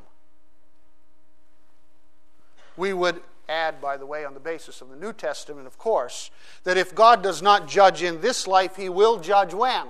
We 2.78 2.94
would 2.94 3.22
add, 3.50 3.82
by 3.82 3.98
the 3.98 4.06
way, 4.06 4.24
on 4.24 4.34
the 4.34 4.40
basis 4.40 4.82
of 4.82 4.90
the 4.90 4.96
New 4.96 5.14
Testament, 5.14 5.68
of 5.68 5.78
course, 5.78 6.32
that 6.64 6.78
if 6.78 6.96
God 6.96 7.22
does 7.22 7.42
not 7.42 7.68
judge 7.68 8.02
in 8.02 8.22
this 8.22 8.48
life, 8.48 8.78
he 8.78 8.88
will 8.88 9.20
judge 9.20 9.54
when? 9.54 9.88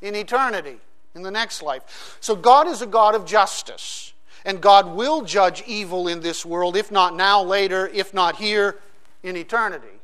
In 0.00 0.14
eternity, 0.14 0.78
in 1.14 1.22
the 1.22 1.30
next 1.30 1.62
life. 1.62 2.16
So 2.20 2.36
God 2.36 2.68
is 2.68 2.82
a 2.82 2.86
God 2.86 3.14
of 3.14 3.26
justice. 3.26 4.12
And 4.44 4.60
God 4.60 4.94
will 4.96 5.22
judge 5.22 5.62
evil 5.66 6.08
in 6.08 6.20
this 6.20 6.44
world, 6.44 6.76
if 6.76 6.90
not 6.90 7.14
now, 7.14 7.42
later, 7.42 7.86
if 7.88 8.12
not 8.12 8.36
here, 8.36 8.78
in 9.22 9.36
eternity. 9.36 10.00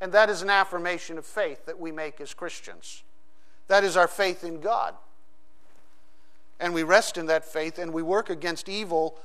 And 0.00 0.12
that 0.12 0.30
is 0.30 0.42
an 0.42 0.50
affirmation 0.50 1.18
of 1.18 1.26
faith 1.26 1.66
that 1.66 1.78
we 1.78 1.90
make 1.90 2.20
as 2.20 2.34
Christians. 2.34 3.02
That 3.66 3.84
is 3.84 3.96
our 3.96 4.08
faith 4.08 4.44
in 4.44 4.60
God. 4.60 4.94
And 6.60 6.74
we 6.74 6.82
rest 6.82 7.16
in 7.18 7.26
that 7.26 7.44
faith 7.44 7.78
and 7.78 7.92
we 7.92 8.02
work 8.02 8.30
against 8.30 8.68
evil 8.68 9.18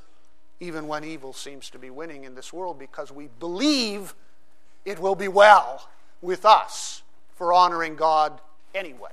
even 0.60 0.88
when 0.88 1.04
evil 1.04 1.34
seems 1.34 1.70
to 1.72 1.80
be 1.80 1.90
winning 1.90 2.24
in 2.24 2.36
this 2.36 2.54
world 2.54 2.80
because 2.80 3.12
we 3.12 3.28
believe 3.40 4.14
it 4.86 5.00
will 5.00 5.16
be 5.16 5.28
well 5.28 5.90
with 6.22 6.46
us 6.46 7.04
for 7.36 7.54
honoring 7.54 7.96
God 7.96 8.40
anyway. 8.74 9.12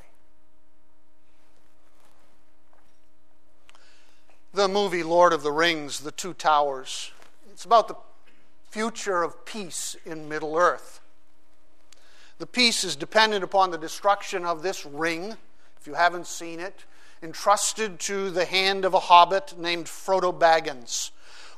The 4.53 4.68
movie 4.68 5.03
Lord 5.03 5.33
of 5.33 5.42
the 5.42 5.53
Rings, 5.53 6.01
The 6.01 6.11
Two 6.12 6.35
Towers, 6.35 7.12
it's 7.53 7.64
about 7.64 7.88
the 7.88 7.96
future 8.70 9.23
of 9.23 9.44
peace 9.44 9.96
in 10.05 10.29
Middle 10.29 10.57
Earth. 10.57 10.99
The 12.40 12.46
peace 12.46 12.85
is 12.85 12.96
dependent 12.96 13.44
upon 13.44 13.70
the 13.70 13.76
destruction 13.76 14.46
of 14.46 14.62
this 14.62 14.87
ring, 14.87 15.37
if 15.79 15.87
you 15.87 15.92
haven't 15.92 16.26
seen 16.26 16.59
it, 16.59 16.87
entrusted 17.22 18.00
to 18.00 18.31
the 18.31 18.46
hand 18.46 18.87
of 18.87 18.94
a 18.94 18.98
hobbit 18.98 19.59
named 19.59 19.85
Frodo 19.85 20.33
Baggins. 20.33 21.11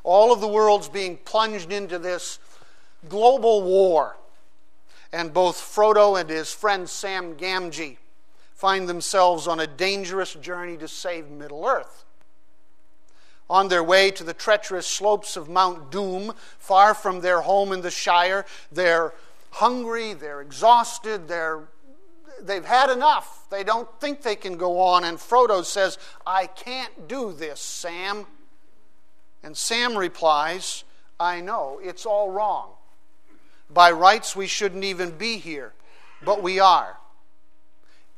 All 0.03 0.33
of 0.33 0.41
the 0.41 0.49
world's 0.49 0.89
being 0.89 1.19
plunged 1.19 1.71
into 1.71 2.01
this 2.01 2.41
global 3.09 3.63
war. 3.63 4.17
And 5.13 5.33
both 5.33 5.55
Frodo 5.55 6.21
and 6.21 6.29
his 6.29 6.53
friend 6.53 6.91
Sam 6.91 7.37
Gamgee 7.37 7.99
find 8.53 8.89
themselves 8.89 9.47
on 9.47 9.61
a 9.61 9.69
dangerous 9.69 10.35
journey 10.35 10.77
to 10.79 10.89
save 10.89 11.31
Middle 11.31 11.65
Earth. 11.65 12.05
On 13.49 13.69
their 13.69 13.85
way 13.85 14.11
to 14.11 14.25
the 14.25 14.35
treacherous 14.35 14.89
slopes 14.89 15.37
of 15.37 15.49
Mount 15.49 15.93
Doom, 15.93 16.33
far 16.59 16.93
from 16.93 17.21
their 17.21 17.43
home 17.43 17.71
in 17.71 17.83
the 17.83 17.91
Shire, 17.93 18.45
they're 18.73 19.13
hungry, 19.53 20.15
they're 20.15 20.41
exhausted, 20.41 21.29
they're, 21.29 21.69
they've 22.41 22.65
had 22.65 22.91
enough. 22.91 23.47
They 23.51 23.63
don't 23.63 23.89
think 24.01 24.23
they 24.23 24.35
can 24.35 24.57
go 24.57 24.81
on. 24.81 25.05
And 25.05 25.19
Frodo 25.19 25.65
says, 25.65 25.99
I 26.27 26.47
can't 26.47 27.07
do 27.07 27.33
this, 27.33 27.61
Sam. 27.61 28.27
And 29.43 29.57
Sam 29.57 29.97
replies, 29.97 30.85
I 31.21 31.41
know, 31.41 31.81
it's 31.83 32.07
all 32.07 32.31
wrong. 32.31 32.71
By 33.71 33.91
rights, 33.91 34.35
we 34.35 34.47
shouldn't 34.47 34.85
even 34.85 35.11
be 35.13 35.37
here, 35.37 35.73
but 36.25 36.43
we 36.43 36.59
are. 36.59 36.99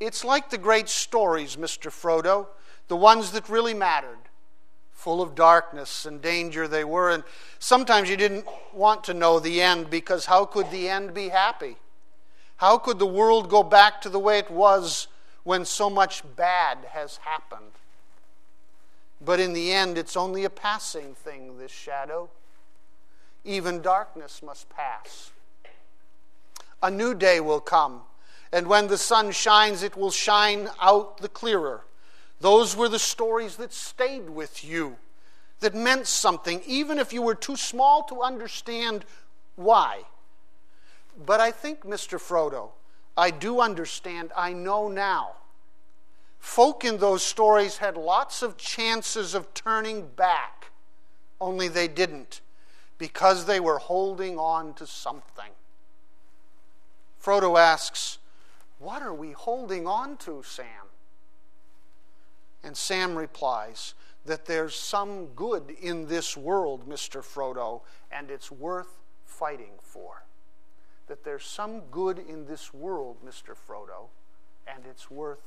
It's 0.01 0.25
like 0.25 0.51
the 0.51 0.59
great 0.59 0.88
stories, 0.88 1.57
Mr. 1.57 1.90
Frodo, 1.90 2.47
the 2.88 2.97
ones 2.97 3.33
that 3.33 3.49
really 3.49 3.75
mattered 3.75 4.18
full 5.04 5.20
of 5.20 5.34
darkness 5.34 6.06
and 6.06 6.22
danger 6.22 6.66
they 6.66 6.82
were. 6.82 7.10
And 7.10 7.24
sometimes 7.58 8.08
you 8.08 8.16
didn't 8.16 8.46
want 8.72 9.04
to 9.04 9.12
know 9.12 9.38
the 9.38 9.60
end 9.60 9.90
because 9.90 10.24
how 10.24 10.46
could 10.46 10.70
the 10.70 10.88
end 10.88 11.12
be 11.12 11.28
happy? 11.28 11.76
How 12.56 12.78
could 12.78 12.98
the 12.98 13.06
world 13.06 13.50
go 13.50 13.62
back 13.62 14.00
to 14.00 14.08
the 14.08 14.18
way 14.18 14.38
it 14.38 14.50
was 14.50 15.08
when 15.42 15.66
so 15.66 15.90
much 15.90 16.22
bad 16.36 16.78
has 16.88 17.18
happened? 17.18 17.72
But 19.22 19.40
in 19.40 19.52
the 19.52 19.72
end, 19.72 19.98
it's 19.98 20.16
only 20.16 20.44
a 20.44 20.50
passing 20.50 21.14
thing, 21.14 21.58
this 21.58 21.70
shadow. 21.70 22.30
Even 23.44 23.82
darkness 23.82 24.42
must 24.42 24.70
pass. 24.70 25.32
A 26.82 26.90
new 26.90 27.14
day 27.14 27.40
will 27.40 27.60
come, 27.60 28.00
and 28.52 28.68
when 28.68 28.86
the 28.86 28.98
sun 28.98 29.32
shines, 29.32 29.82
it 29.82 29.98
will 29.98 30.10
shine 30.10 30.70
out 30.80 31.18
the 31.18 31.28
clearer. 31.28 31.82
Those 32.44 32.76
were 32.76 32.90
the 32.90 32.98
stories 32.98 33.57
that 33.57 33.72
stayed 33.72 34.28
with 34.28 34.62
you, 34.62 34.98
that 35.61 35.74
meant 35.74 36.07
something, 36.07 36.61
even 36.66 36.98
if 36.98 37.11
you 37.11 37.22
were 37.22 37.35
too 37.35 37.57
small 37.57 38.02
to 38.02 38.20
understand 38.20 39.07
why. 39.57 40.02
But 41.24 41.40
I 41.40 41.50
think, 41.50 41.85
Mr. 41.85 42.20
Frodo, 42.20 42.72
I 43.16 43.30
do 43.30 43.62
understand. 43.62 44.30
I 44.37 44.52
know 44.52 44.88
now. 44.88 45.37
Folk 46.38 46.85
in 46.85 46.98
those 46.98 47.22
stories 47.22 47.78
had 47.78 47.96
lots 47.96 48.42
of 48.42 48.59
chances 48.59 49.33
of 49.33 49.54
turning 49.54 50.09
back, 50.09 50.66
only 51.40 51.68
they 51.68 51.88
didn't, 51.88 52.42
because 52.98 53.46
they 53.46 53.59
were 53.59 53.78
holding 53.78 54.38
on 54.38 54.74
to 54.74 54.87
something. 54.87 55.52
Frodo 57.18 57.59
asks, 57.59 58.18
What 58.78 59.00
are 59.00 59.14
we 59.14 59.33
holding 59.33 59.87
on 59.87 60.18
to, 60.18 60.42
Sam? 60.44 60.66
And 62.64 62.77
Sam 62.77 63.14
replies 63.14 63.94
that 64.24 64.46
there's 64.46 64.74
some 64.74 65.27
good 65.37 65.74
in 65.81 66.07
this 66.07 66.37
world, 66.37 66.88
Mr. 66.88 67.22
Frodo, 67.22 67.83
and 68.11 68.31
it's 68.31 68.50
worth 68.50 68.98
fighting 69.27 69.74
for. 69.83 70.24
That 71.09 71.24
there's 71.24 71.44
some 71.44 71.81
good 71.90 72.18
in 72.18 72.46
this 72.46 72.72
world, 72.72 73.18
Mr. 73.24 73.55
Frodo, 73.55 74.09
and 74.66 74.85
it's 74.88 75.11
worth 75.11 75.42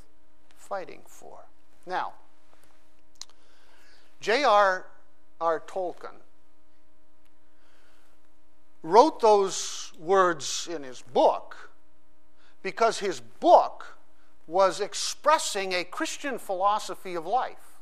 fighting 0.56 1.01
for. 1.06 1.45
Now, 1.88 2.13
J.R.R. 4.21 5.63
Tolkien 5.67 6.21
wrote 8.84 9.19
those 9.19 9.91
words 9.99 10.69
in 10.71 10.84
his 10.84 11.01
book 11.01 11.71
because 12.62 12.99
his 12.99 13.19
book 13.19 13.96
was 14.47 14.79
expressing 14.79 15.73
a 15.73 15.83
Christian 15.83 16.39
philosophy 16.39 17.15
of 17.15 17.27
life 17.27 17.81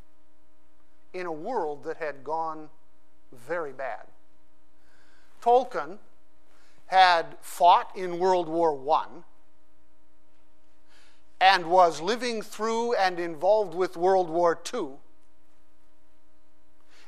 in 1.13 1.27
a 1.27 1.31
world 1.31 1.83
that 1.83 1.97
had 1.97 2.23
gone 2.23 2.69
very 3.31 3.71
bad. 3.71 4.07
Tolkien 5.41 5.99
had 6.87 7.37
fought 7.39 7.95
in 7.95 8.19
World 8.19 8.49
War 8.49 8.77
I 8.91 9.05
and 11.39 11.67
was 11.67 12.01
living 12.01 12.41
through 12.41 12.95
and 12.95 13.19
involved 13.19 13.75
with 13.75 13.95
World 13.95 14.29
War 14.29 14.59
II. 14.73 14.93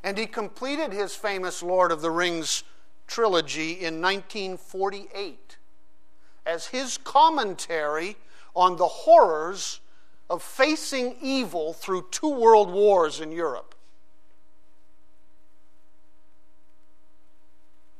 And 0.03 0.17
he 0.17 0.27
completed 0.27 0.93
his 0.93 1.15
famous 1.15 1.63
Lord 1.63 1.91
of 1.91 2.01
the 2.01 2.11
Rings 2.11 2.63
trilogy 3.07 3.71
in 3.71 4.01
1948 4.01 5.57
as 6.45 6.67
his 6.67 6.97
commentary 6.97 8.17
on 8.57 8.75
the 8.75 8.87
horrors 8.87 9.79
of 10.29 10.41
facing 10.41 11.15
evil 11.21 11.73
through 11.73 12.07
two 12.09 12.27
world 12.29 12.71
wars 12.71 13.21
in 13.21 13.31
Europe. 13.31 13.75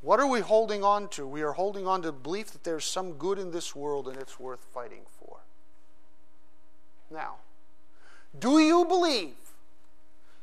What 0.02 0.20
are 0.20 0.28
we 0.28 0.40
holding 0.40 0.84
on 0.84 1.10
to? 1.10 1.28
We 1.28 1.44
are 1.44 1.52
holding 1.52 1.86
on 1.86 2.02
to 2.02 2.08
the 2.08 2.18
belief 2.18 2.52
that 2.52 2.64
there's 2.64 2.86
some 2.86 3.14
good 3.14 3.38
in 3.38 3.52
this 3.52 3.76
world 3.76 4.08
and 4.08 4.18
it's 4.18 4.40
worth 4.40 4.66
fighting 4.74 5.04
for. 5.20 5.38
Now, 7.12 7.36
do 8.40 8.60
you 8.60 8.84
believe 8.86 9.36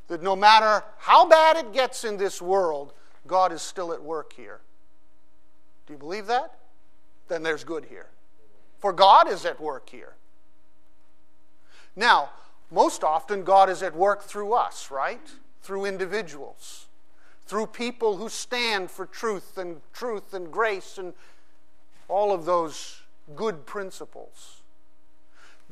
that 0.07 0.23
no 0.23 0.37
matter 0.37 0.85
how 0.99 1.27
bad 1.27 1.57
it 1.57 1.73
gets 1.73 2.05
in 2.05 2.19
this 2.19 2.41
world, 2.41 2.93
God 3.27 3.53
is 3.53 3.63
still 3.63 3.93
at 3.93 4.03
work 4.03 4.33
here? 4.33 4.61
Do 5.87 5.93
you 5.93 5.99
believe 5.99 6.27
that? 6.27 6.59
Then 7.29 7.43
there's 7.43 7.65
good 7.65 7.87
here 7.87 8.09
For 8.85 8.93
God 8.93 9.31
is 9.31 9.47
at 9.47 9.63
work 9.63 9.89
here. 9.89 10.13
Now, 11.97 12.29
most 12.71 13.03
often, 13.03 13.43
God 13.43 13.71
is 13.71 13.83
at 13.83 13.97
work 13.97 14.23
through 14.23 14.53
us, 14.53 14.91
right? 14.91 15.27
Through 15.63 15.87
individuals, 15.87 16.85
through 17.47 17.69
people 17.69 18.19
who 18.19 18.29
stand 18.29 18.91
for 18.91 19.07
truth 19.07 19.57
and 19.57 19.81
truth 19.95 20.35
and 20.35 20.53
grace 20.53 20.99
and 20.99 21.15
all 22.09 22.31
of 22.31 22.45
those 22.45 23.01
good 23.35 23.65
principles. 23.65 24.61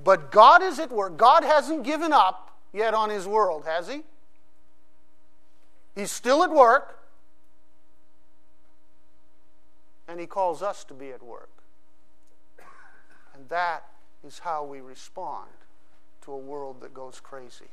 But 0.03 0.33
God 0.33 0.62
is 0.62 0.79
at 0.79 0.90
work. 0.90 1.18
God 1.18 1.44
hasn't 1.44 1.83
given 1.83 2.14
up 2.14 2.57
yet 2.72 2.94
on 2.94 3.11
His 3.11 3.27
world, 3.27 3.66
has 3.66 3.88
He? 3.88 4.05
He's 5.94 6.11
still 6.11 6.42
at 6.42 6.51
work. 6.51 6.98
And 10.09 10.18
He 10.18 10.27
calls 10.27 10.62
us 10.62 10.83
to 10.85 10.94
be 10.94 11.11
at 11.11 11.22
work. 11.22 11.51
And 13.42 13.48
that 13.48 13.83
is 14.24 14.38
how 14.38 14.62
we 14.62 14.81
respond 14.81 15.48
to 16.24 16.31
a 16.33 16.38
world 16.38 16.81
that 16.81 16.94
goes 16.94 17.18
crazy. 17.18 17.66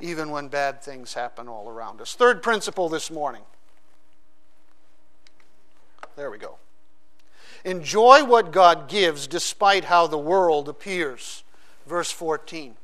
Even 0.00 0.30
when 0.30 0.48
bad 0.48 0.82
things 0.82 1.12
happen 1.12 1.48
all 1.48 1.68
around 1.68 2.00
us. 2.00 2.14
Third 2.14 2.42
principle 2.42 2.88
this 2.88 3.10
morning. 3.10 3.42
There 6.16 6.30
we 6.30 6.38
go. 6.38 6.56
Enjoy 7.62 8.24
what 8.24 8.52
God 8.52 8.88
gives 8.88 9.26
despite 9.26 9.84
how 9.84 10.06
the 10.06 10.16
world 10.16 10.66
appears. 10.66 11.44
Verse 11.86 12.10
14. 12.10 12.74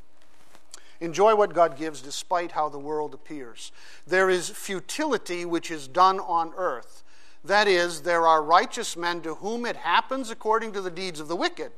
Enjoy 1.00 1.34
what 1.34 1.54
God 1.54 1.78
gives 1.78 2.02
despite 2.02 2.52
how 2.52 2.68
the 2.68 2.78
world 2.78 3.14
appears. 3.14 3.72
There 4.06 4.28
is 4.28 4.50
futility 4.50 5.46
which 5.46 5.70
is 5.70 5.88
done 5.88 6.20
on 6.20 6.52
earth. 6.58 7.02
That 7.44 7.68
is, 7.68 8.02
there 8.02 8.26
are 8.26 8.42
righteous 8.42 8.96
men 8.96 9.22
to 9.22 9.36
whom 9.36 9.64
it 9.64 9.76
happens 9.76 10.30
according 10.30 10.72
to 10.72 10.80
the 10.80 10.90
deeds 10.90 11.20
of 11.20 11.28
the 11.28 11.36
wicked. 11.36 11.72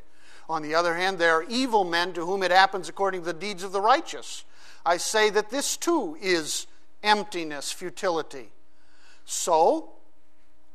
On 0.48 0.62
the 0.62 0.74
other 0.74 0.96
hand, 0.96 1.18
there 1.18 1.34
are 1.34 1.44
evil 1.48 1.84
men 1.84 2.12
to 2.14 2.26
whom 2.26 2.42
it 2.42 2.50
happens 2.50 2.88
according 2.88 3.20
to 3.20 3.26
the 3.26 3.32
deeds 3.32 3.62
of 3.62 3.72
the 3.72 3.80
righteous. 3.80 4.44
I 4.84 4.96
say 4.96 5.30
that 5.30 5.50
this 5.50 5.76
too 5.76 6.16
is 6.20 6.66
emptiness, 7.02 7.70
futility. 7.70 8.50
So, 9.24 9.90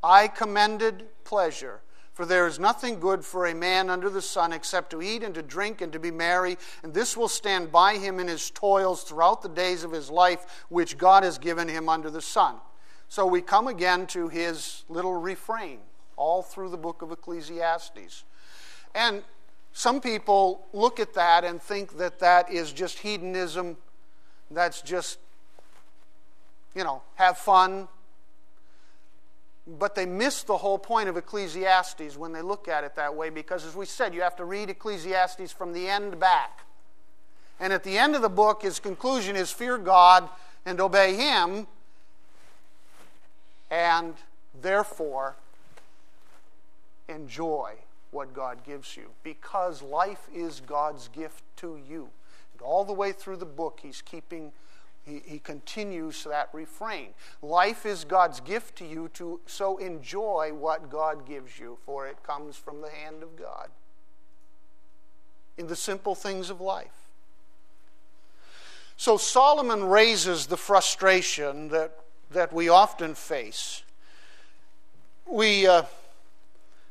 I 0.01 0.29
commended 0.29 1.03
pleasure. 1.25 1.81
For 2.13 2.25
there 2.25 2.47
is 2.47 2.57
nothing 2.57 2.99
good 2.99 3.23
for 3.23 3.45
a 3.45 3.53
man 3.53 3.91
under 3.91 4.09
the 4.09 4.23
sun 4.23 4.51
except 4.51 4.89
to 4.89 5.03
eat 5.03 5.21
and 5.21 5.35
to 5.35 5.43
drink 5.43 5.81
and 5.81 5.93
to 5.93 5.99
be 5.99 6.09
merry, 6.09 6.57
and 6.81 6.91
this 6.91 7.15
will 7.15 7.27
stand 7.27 7.71
by 7.71 7.97
him 7.97 8.19
in 8.19 8.27
his 8.27 8.49
toils 8.49 9.03
throughout 9.03 9.43
the 9.43 9.49
days 9.49 9.83
of 9.83 9.91
his 9.91 10.09
life, 10.09 10.65
which 10.69 10.97
God 10.97 11.23
has 11.23 11.37
given 11.37 11.67
him 11.67 11.87
under 11.87 12.09
the 12.09 12.21
sun. 12.21 12.55
So 13.09 13.25
we 13.25 13.41
come 13.41 13.67
again 13.67 14.07
to 14.07 14.27
his 14.27 14.83
little 14.89 15.15
refrain 15.15 15.79
all 16.17 16.41
through 16.41 16.69
the 16.69 16.77
book 16.77 17.01
of 17.01 17.11
Ecclesiastes. 17.11 18.23
And 18.93 19.23
some 19.71 20.01
people 20.01 20.65
look 20.73 20.99
at 20.99 21.13
that 21.13 21.43
and 21.43 21.61
think 21.61 21.97
that 21.97 22.19
that 22.19 22.51
is 22.51 22.71
just 22.73 22.99
hedonism, 22.99 23.77
that's 24.49 24.81
just, 24.81 25.19
you 26.75 26.83
know, 26.83 27.01
have 27.15 27.37
fun. 27.37 27.87
But 29.67 29.95
they 29.95 30.05
miss 30.05 30.43
the 30.43 30.57
whole 30.57 30.79
point 30.79 31.09
of 31.09 31.17
Ecclesiastes 31.17 32.17
when 32.17 32.31
they 32.31 32.41
look 32.41 32.67
at 32.67 32.83
it 32.83 32.95
that 32.95 33.15
way 33.15 33.29
because, 33.29 33.65
as 33.65 33.75
we 33.75 33.85
said, 33.85 34.13
you 34.13 34.21
have 34.21 34.35
to 34.37 34.45
read 34.45 34.69
Ecclesiastes 34.69 35.51
from 35.51 35.73
the 35.73 35.87
end 35.87 36.19
back. 36.19 36.65
And 37.59 37.73
at 37.73 37.83
the 37.83 37.97
end 37.97 38.15
of 38.15 38.21
the 38.21 38.29
book, 38.29 38.61
his 38.61 38.79
conclusion 38.79 39.35
is 39.35 39.51
fear 39.51 39.77
God 39.77 40.29
and 40.65 40.79
obey 40.79 41.15
Him, 41.15 41.67
and 43.69 44.15
therefore 44.61 45.35
enjoy 47.07 47.73
what 48.11 48.33
God 48.33 48.63
gives 48.65 48.95
you 48.95 49.11
because 49.23 49.81
life 49.81 50.27
is 50.33 50.61
God's 50.65 51.07
gift 51.09 51.43
to 51.57 51.79
you. 51.87 52.09
And 52.53 52.61
all 52.61 52.83
the 52.83 52.93
way 52.93 53.11
through 53.11 53.37
the 53.37 53.45
book, 53.45 53.79
he's 53.81 54.01
keeping, 54.01 54.51
he, 55.05 55.21
he 55.25 55.39
continues 55.39 56.23
that 56.23 56.49
refrain. 56.53 57.09
Life 57.41 57.85
is 57.85 58.05
God's 58.05 58.39
gift 58.39 58.77
to 58.77 58.85
you, 58.85 59.09
to 59.15 59.39
so 59.45 59.77
enjoy 59.77 60.51
what 60.53 60.89
God 60.89 61.27
gives 61.27 61.59
you, 61.59 61.77
for 61.85 62.07
it 62.07 62.23
comes 62.23 62.55
from 62.55 62.81
the 62.81 62.89
hand 62.89 63.21
of 63.23 63.37
God. 63.37 63.69
In 65.57 65.67
the 65.67 65.75
simple 65.75 66.15
things 66.15 66.49
of 66.49 66.61
life. 66.61 67.09
So 68.95 69.17
Solomon 69.17 69.83
raises 69.83 70.47
the 70.47 70.57
frustration 70.57 71.67
that, 71.69 71.91
that 72.31 72.53
we 72.53 72.69
often 72.69 73.15
face. 73.15 73.83
We. 75.25 75.67
Uh, 75.67 75.83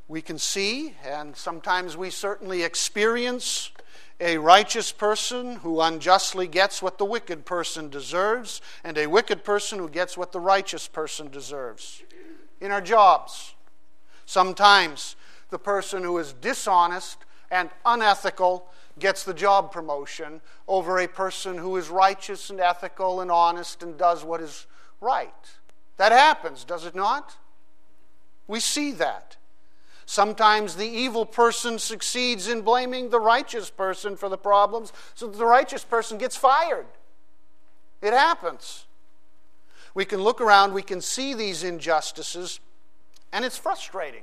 we 0.09 0.23
can 0.23 0.39
see, 0.39 0.95
and 1.05 1.37
sometimes 1.37 1.97
we 1.97 2.11
certainly 2.11 2.63
experience, 2.63 3.73
a 4.21 4.39
righteous 4.39 4.93
person 4.93 5.57
who 5.57 5.81
unjustly 5.81 6.47
gets 6.47 6.81
what 6.81 6.97
the 6.97 7.05
wicked 7.05 7.45
person 7.45 7.91
deserves, 7.91 8.61
and 8.85 8.97
a 8.97 9.09
wicked 9.09 9.43
person 9.43 9.79
who 9.79 9.89
gets 9.89 10.17
what 10.17 10.31
the 10.31 10.41
righteous 10.41 10.87
person 10.87 11.29
deserves. 11.29 12.03
In 12.61 12.71
our 12.71 12.81
jobs, 12.81 13.55
sometimes 14.27 15.17
the 15.51 15.59
person 15.59 16.05
who 16.05 16.19
is 16.19 16.33
dishonest 16.33 17.19
and 17.51 17.69
unethical 17.85 18.69
gets 18.99 19.25
the 19.25 19.35
job 19.35 19.73
promotion 19.73 20.41
over 20.69 21.01
a 21.01 21.09
person 21.09 21.59
who 21.59 21.77
is 21.77 21.89
righteous 21.89 22.49
and 22.49 22.61
ethical 22.61 23.21
and 23.21 23.31
honest 23.31 23.83
and 23.83 23.99
does 23.99 24.25
what 24.25 24.41
is 24.41 24.67
right. 25.01 25.35
That 25.97 26.13
happens, 26.13 26.65
does 26.65 26.85
it 26.85 26.95
not? 26.95 27.37
We 28.47 28.61
see 28.61 28.93
that. 28.93 29.37
Sometimes 30.05 30.77
the 30.77 30.87
evil 30.87 31.27
person 31.27 31.79
succeeds 31.79 32.49
in 32.49 32.63
blaming 32.63 33.11
the 33.11 33.19
righteous 33.19 33.71
person 33.71 34.17
for 34.17 34.29
the 34.29 34.39
problems, 34.39 34.93
so 35.15 35.27
that 35.27 35.37
the 35.37 35.47
righteous 35.47 35.83
person 35.83 36.17
gets 36.17 36.37
fired. 36.37 36.87
It 38.01 38.13
happens. 38.13 38.87
We 39.95 40.05
can 40.05 40.21
look 40.21 40.41
around, 40.41 40.75
we 40.75 40.83
can 40.83 41.01
see 41.01 41.35
these 41.35 41.65
injustices, 41.65 42.61
and 43.33 43.45
it's 43.45 43.59
frustrating. 43.59 44.23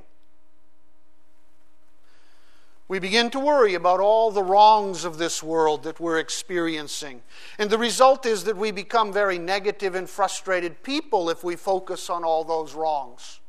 We 2.93 2.99
begin 2.99 3.31
to 3.31 3.39
worry 3.39 3.73
about 3.73 4.01
all 4.01 4.29
the 4.29 4.43
wrongs 4.43 5.03
of 5.03 5.17
this 5.17 5.41
world 5.41 5.81
that 5.81 5.99
we're 5.99 6.19
experiencing. 6.19 7.23
And 7.57 7.71
the 7.71 7.79
result 7.79 8.27
is 8.27 8.43
that 8.43 8.55
we 8.55 8.69
become 8.69 9.11
very 9.11 9.39
negative 9.39 9.95
and 9.95 10.07
frustrated 10.07 10.83
people 10.83 11.31
if 11.31 11.43
we 11.43 11.55
focus 11.55 12.07
on 12.11 12.23
all 12.23 12.43
those 12.43 12.75
wrongs. 12.75 13.39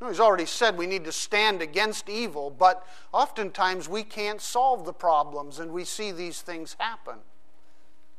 He's 0.00 0.18
already 0.18 0.46
said 0.46 0.78
we 0.78 0.86
need 0.86 1.04
to 1.04 1.12
stand 1.12 1.60
against 1.60 2.08
evil, 2.08 2.48
but 2.48 2.86
oftentimes 3.12 3.86
we 3.86 4.02
can't 4.02 4.40
solve 4.40 4.86
the 4.86 4.94
problems 4.94 5.58
and 5.58 5.72
we 5.72 5.84
see 5.84 6.10
these 6.10 6.40
things 6.40 6.74
happen. 6.80 7.16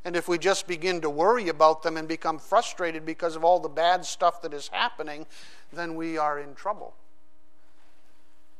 And 0.03 0.15
if 0.15 0.27
we 0.27 0.37
just 0.37 0.67
begin 0.67 1.01
to 1.01 1.09
worry 1.09 1.49
about 1.49 1.81
them 1.81 1.97
and 1.97 2.07
become 2.07 2.37
frustrated 2.37 3.03
because 3.03 3.35
of 3.35 3.43
all 3.43 3.59
the 3.59 3.67
bad 3.67 4.05
stuff 4.05 4.43
that 4.43 4.53
is 4.53 4.67
happening, 4.67 5.25
then 5.73 5.95
we 5.95 6.19
are 6.19 6.37
in 6.37 6.53
trouble. 6.53 6.93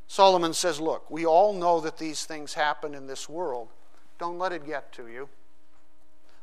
Solomon 0.07 0.53
says, 0.53 0.79
Look, 0.79 1.09
we 1.09 1.25
all 1.25 1.53
know 1.53 1.79
that 1.81 1.97
these 1.97 2.25
things 2.25 2.53
happen 2.53 2.93
in 2.93 3.07
this 3.07 3.27
world. 3.27 3.69
Don't 4.19 4.37
let 4.37 4.51
it 4.51 4.65
get 4.65 4.91
to 4.93 5.07
you. 5.07 5.29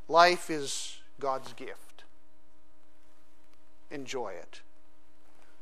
Life 0.08 0.50
is 0.50 0.98
God's 1.20 1.52
gift. 1.54 2.04
Enjoy 3.90 4.28
it. 4.28 4.60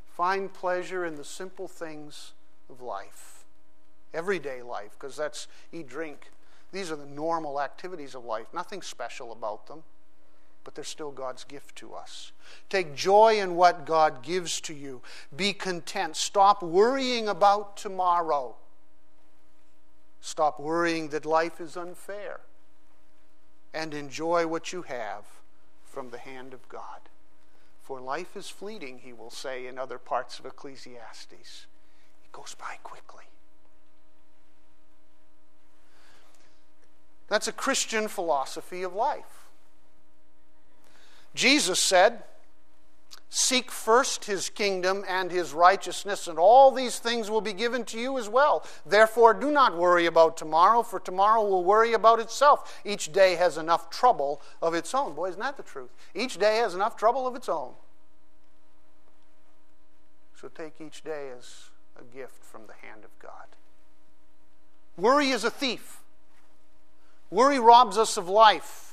Find 0.08 0.52
pleasure 0.52 1.04
in 1.04 1.16
the 1.16 1.24
simple 1.24 1.68
things 1.68 2.32
of 2.68 2.80
life, 2.80 3.44
everyday 4.12 4.62
life, 4.62 4.96
because 4.98 5.16
that's 5.16 5.48
eat, 5.72 5.88
drink. 5.88 6.30
These 6.72 6.90
are 6.90 6.96
the 6.96 7.06
normal 7.06 7.60
activities 7.60 8.14
of 8.14 8.24
life, 8.24 8.46
nothing 8.52 8.82
special 8.82 9.32
about 9.32 9.66
them, 9.66 9.82
but 10.64 10.74
they're 10.74 10.84
still 10.84 11.10
God's 11.10 11.44
gift 11.44 11.76
to 11.76 11.94
us. 11.94 12.32
Take 12.68 12.94
joy 12.94 13.40
in 13.40 13.56
what 13.56 13.86
God 13.86 14.22
gives 14.22 14.60
to 14.62 14.74
you. 14.74 15.00
Be 15.34 15.52
content. 15.52 16.16
Stop 16.16 16.62
worrying 16.62 17.28
about 17.28 17.76
tomorrow. 17.76 18.56
Stop 20.20 20.60
worrying 20.60 21.08
that 21.08 21.24
life 21.24 21.60
is 21.60 21.76
unfair. 21.76 22.40
And 23.72 23.94
enjoy 23.94 24.46
what 24.46 24.72
you 24.72 24.82
have 24.82 25.24
from 25.84 26.10
the 26.10 26.18
hand 26.18 26.52
of 26.52 26.68
God. 26.68 27.00
For 27.82 28.00
life 28.00 28.36
is 28.36 28.48
fleeting, 28.48 29.00
he 29.02 29.12
will 29.12 29.30
say 29.30 29.66
in 29.66 29.78
other 29.78 29.98
parts 29.98 30.38
of 30.38 30.46
Ecclesiastes. 30.46 31.66
It 32.24 32.32
goes 32.32 32.54
by 32.58 32.78
quickly. 32.82 33.24
That's 37.28 37.48
a 37.48 37.52
Christian 37.52 38.08
philosophy 38.08 38.82
of 38.82 38.92
life. 38.92 39.39
Jesus 41.34 41.78
said, 41.78 42.22
Seek 43.32 43.70
first 43.70 44.24
his 44.24 44.48
kingdom 44.48 45.04
and 45.08 45.30
his 45.30 45.52
righteousness, 45.52 46.26
and 46.26 46.36
all 46.36 46.72
these 46.72 46.98
things 46.98 47.30
will 47.30 47.40
be 47.40 47.52
given 47.52 47.84
to 47.84 47.98
you 47.98 48.18
as 48.18 48.28
well. 48.28 48.66
Therefore, 48.84 49.34
do 49.34 49.52
not 49.52 49.78
worry 49.78 50.06
about 50.06 50.36
tomorrow, 50.36 50.82
for 50.82 50.98
tomorrow 50.98 51.46
will 51.46 51.62
worry 51.62 51.92
about 51.92 52.18
itself. 52.18 52.80
Each 52.84 53.12
day 53.12 53.36
has 53.36 53.56
enough 53.56 53.88
trouble 53.88 54.42
of 54.60 54.74
its 54.74 54.92
own. 54.96 55.14
Boy, 55.14 55.28
isn't 55.28 55.40
that 55.40 55.56
the 55.56 55.62
truth? 55.62 55.90
Each 56.12 56.38
day 56.38 56.56
has 56.56 56.74
enough 56.74 56.96
trouble 56.96 57.24
of 57.28 57.36
its 57.36 57.48
own. 57.48 57.74
So 60.34 60.48
take 60.48 60.80
each 60.80 61.04
day 61.04 61.28
as 61.36 61.70
a 61.96 62.02
gift 62.02 62.44
from 62.44 62.62
the 62.66 62.86
hand 62.86 63.04
of 63.04 63.16
God. 63.20 63.46
Worry 64.96 65.28
is 65.28 65.44
a 65.44 65.50
thief. 65.50 66.00
Worry 67.30 67.60
robs 67.60 67.96
us 67.96 68.16
of 68.16 68.28
life. 68.28 68.89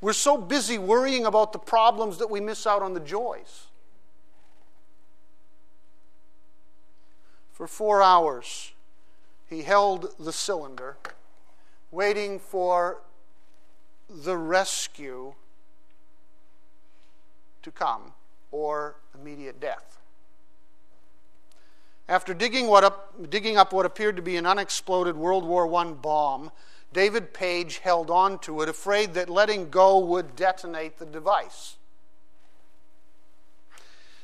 We're 0.00 0.12
so 0.14 0.38
busy 0.38 0.78
worrying 0.78 1.26
about 1.26 1.52
the 1.52 1.58
problems 1.58 2.18
that 2.18 2.30
we 2.30 2.40
miss 2.40 2.66
out 2.66 2.82
on 2.82 2.94
the 2.94 3.00
joys. 3.00 3.66
For 7.52 7.66
four 7.66 8.02
hours, 8.02 8.72
he 9.48 9.62
held 9.62 10.14
the 10.18 10.32
cylinder, 10.32 10.96
waiting 11.90 12.38
for 12.38 13.02
the 14.08 14.36
rescue 14.36 15.34
to 17.62 17.70
come 17.70 18.14
or 18.50 18.96
immediate 19.14 19.60
death. 19.60 19.98
After 22.08 22.34
digging, 22.34 22.66
what 22.66 22.82
up, 22.82 23.30
digging 23.30 23.56
up 23.56 23.72
what 23.72 23.86
appeared 23.86 24.16
to 24.16 24.22
be 24.22 24.36
an 24.36 24.46
unexploded 24.46 25.14
World 25.14 25.44
War 25.44 25.72
I 25.76 25.92
bomb, 25.92 26.50
David 26.92 27.32
Page 27.32 27.78
held 27.78 28.10
on 28.10 28.38
to 28.40 28.62
it, 28.62 28.68
afraid 28.68 29.14
that 29.14 29.28
letting 29.28 29.70
go 29.70 29.98
would 29.98 30.34
detonate 30.34 30.98
the 30.98 31.06
device. 31.06 31.76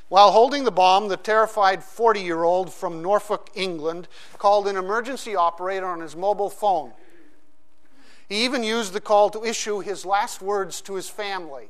While 0.09 0.31
holding 0.31 0.63
the 0.63 0.71
bomb, 0.71 1.09
the 1.09 1.17
terrified 1.17 1.83
40 1.83 2.21
year 2.21 2.43
old 2.43 2.73
from 2.73 3.01
Norfolk, 3.01 3.49
England, 3.55 4.07
called 4.37 4.67
an 4.67 4.77
emergency 4.77 5.35
operator 5.35 5.85
on 5.85 5.99
his 5.99 6.15
mobile 6.15 6.49
phone. 6.49 6.93
He 8.29 8.43
even 8.43 8.63
used 8.63 8.93
the 8.93 9.01
call 9.01 9.29
to 9.29 9.43
issue 9.43 9.79
his 9.79 10.05
last 10.05 10.41
words 10.41 10.81
to 10.81 10.95
his 10.95 11.09
family. 11.09 11.69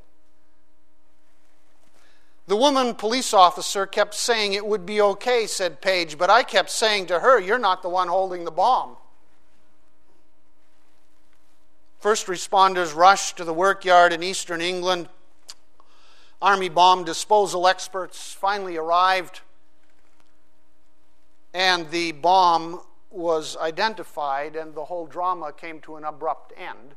The 2.48 2.56
woman 2.56 2.96
police 2.96 3.34
officer 3.34 3.86
kept 3.86 4.14
saying 4.14 4.54
it 4.54 4.66
would 4.66 4.86
be 4.86 5.02
okay, 5.02 5.48
said 5.48 5.82
Page, 5.82 6.18
but 6.18 6.30
I 6.30 6.44
kept 6.44 6.70
saying 6.70 7.08
to 7.08 7.20
her, 7.20 7.40
You're 7.40 7.60
not 7.60 7.82
the 7.82 7.90
one 7.90 8.08
holding 8.08 8.46
the 8.46 8.52
bomb. 8.52 8.96
First 12.00 12.28
responders 12.28 12.96
rushed 12.96 13.38
to 13.38 13.44
the 13.44 13.54
workyard 13.54 14.14
in 14.14 14.22
eastern 14.22 14.62
England 14.62 15.10
Army 16.40 16.70
bomb 16.70 17.04
disposal 17.04 17.68
experts 17.68 18.32
finally 18.32 18.78
arrived, 18.78 19.42
and 21.52 21.90
the 21.90 22.12
bomb 22.12 22.82
was 23.10 23.58
identified, 23.58 24.56
and 24.56 24.76
the 24.76 24.86
whole 24.86 25.08
drama 25.08 25.52
came 25.52 25.80
to 25.80 25.96
an 25.96 26.04
abrupt 26.04 26.54
end 26.56 26.94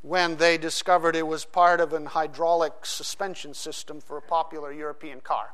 when 0.00 0.36
they 0.36 0.56
discovered 0.56 1.14
it 1.14 1.26
was 1.26 1.44
part 1.44 1.80
of 1.80 1.92
an 1.92 2.06
hydraulic 2.06 2.86
suspension 2.86 3.52
system 3.52 4.00
for 4.00 4.16
a 4.16 4.22
popular 4.22 4.72
European 4.72 5.20
car. 5.20 5.52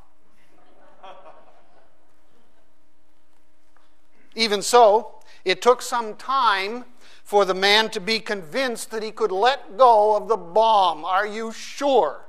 Even 4.37 4.63
so, 4.63 5.17
it 5.45 5.61
took 5.61 5.83
some 5.83 6.15
time 6.15 6.85
for 7.31 7.45
the 7.45 7.55
man 7.55 7.89
to 7.89 8.01
be 8.01 8.19
convinced 8.19 8.91
that 8.91 9.05
he 9.05 9.13
could 9.13 9.31
let 9.31 9.79
go 9.79 10.17
of 10.17 10.27
the 10.27 10.37
bomb. 10.37 11.05
Are 11.05 11.25
you 11.25 11.53
sure? 11.53 12.23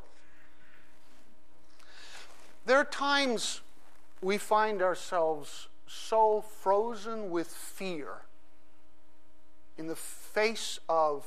There 2.67 2.77
are 2.77 2.85
times 2.85 3.61
we 4.21 4.37
find 4.37 4.79
ourselves 4.79 5.69
so 5.87 6.41
frozen 6.41 7.31
with 7.31 7.47
fear 7.47 8.25
in 9.75 9.87
the 9.87 9.95
face 9.95 10.77
of 10.87 11.25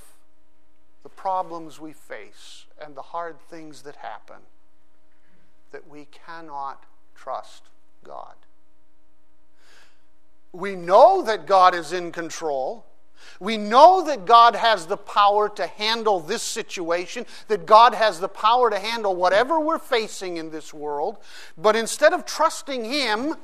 the 1.02 1.08
problems 1.08 1.80
we 1.80 1.92
face 1.92 2.66
and 2.80 2.94
the 2.94 3.02
hard 3.02 3.40
things 3.40 3.82
that 3.82 3.96
happen 3.96 4.42
that 5.72 5.90
we 5.90 6.06
cannot 6.12 6.84
trust 7.16 7.64
God. 8.04 8.36
We 10.52 10.76
know 10.76 11.22
that 11.22 11.48
God 11.48 11.74
is 11.74 11.92
in 11.92 12.12
control. 12.12 12.86
We 13.40 13.56
know 13.56 14.04
that 14.04 14.26
God 14.26 14.54
has 14.54 14.86
the 14.86 14.96
power 14.96 15.48
to 15.50 15.66
handle 15.66 16.20
this 16.20 16.42
situation, 16.42 17.26
that 17.48 17.66
God 17.66 17.94
has 17.94 18.20
the 18.20 18.28
power 18.28 18.70
to 18.70 18.78
handle 18.78 19.14
whatever 19.14 19.58
we're 19.58 19.78
facing 19.78 20.36
in 20.36 20.50
this 20.50 20.72
world, 20.72 21.18
but 21.58 21.76
instead 21.76 22.12
of 22.12 22.24
trusting 22.24 22.84
Him, 22.84 23.34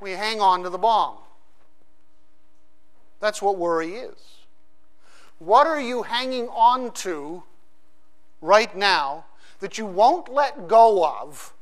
we 0.00 0.12
hang 0.12 0.40
on 0.40 0.62
to 0.62 0.70
the 0.70 0.78
bomb. 0.78 1.16
That's 3.20 3.42
what 3.42 3.56
worry 3.56 3.94
is. 3.94 4.16
What 5.38 5.66
are 5.66 5.80
you 5.80 6.02
hanging 6.02 6.48
on 6.48 6.92
to 6.92 7.42
right 8.40 8.74
now 8.76 9.24
that 9.60 9.78
you 9.78 9.86
won't 9.86 10.32
let 10.32 10.68
go 10.68 11.04
of, 11.04 11.52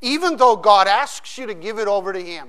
even 0.00 0.36
though 0.36 0.56
God 0.56 0.86
asks 0.86 1.38
you 1.38 1.46
to 1.46 1.54
give 1.54 1.78
it 1.78 1.88
over 1.88 2.12
to 2.12 2.20
Him? 2.20 2.48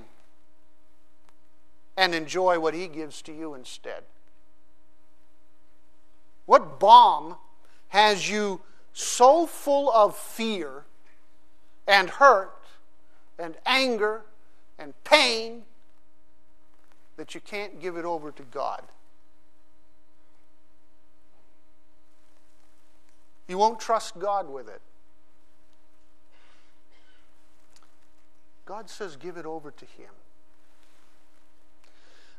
And 1.96 2.14
enjoy 2.14 2.58
what 2.58 2.74
He 2.74 2.88
gives 2.88 3.22
to 3.22 3.32
you 3.32 3.54
instead? 3.54 4.02
What 6.44 6.78
bomb 6.78 7.36
has 7.88 8.30
you 8.30 8.60
so 8.92 9.46
full 9.46 9.90
of 9.90 10.16
fear 10.16 10.84
and 11.86 12.08
hurt 12.08 12.52
and 13.38 13.56
anger 13.66 14.22
and 14.78 14.94
pain 15.04 15.62
that 17.16 17.34
you 17.34 17.40
can't 17.40 17.80
give 17.80 17.96
it 17.96 18.04
over 18.04 18.30
to 18.30 18.42
God? 18.44 18.82
You 23.48 23.58
won't 23.58 23.78
trust 23.78 24.18
God 24.18 24.48
with 24.48 24.68
it. 24.68 24.80
God 28.64 28.90
says, 28.90 29.14
give 29.16 29.36
it 29.36 29.46
over 29.46 29.70
to 29.70 29.84
Him. 29.84 30.10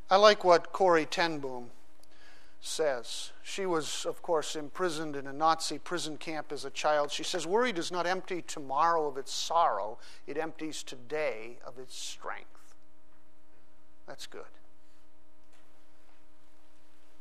I 0.10 0.16
like 0.16 0.44
what 0.44 0.72
Corrie 0.72 1.06
ten 1.06 1.40
Boom 1.40 1.72
says. 2.62 3.32
She 3.44 3.66
was, 3.66 4.06
of 4.06 4.22
course, 4.22 4.56
imprisoned 4.56 5.16
in 5.16 5.28
a 5.28 5.34
Nazi 5.34 5.78
prison 5.78 6.18
camp 6.18 6.52
as 6.52 6.66
a 6.66 6.70
child. 6.70 7.12
She 7.12 7.24
says, 7.24 7.46
Worry 7.46 7.72
does 7.72 7.92
not 7.92 8.08
empty 8.08 8.42
tomorrow 8.42 9.08
of 9.08 9.18
its 9.18 9.34
sorrow, 9.34 9.98
it 10.26 10.38
empties 10.38 10.84
today 10.84 11.58
of 11.66 11.78
its 11.78 11.96
strength. 11.96 12.76
That's 14.08 14.28
good. 14.28 14.42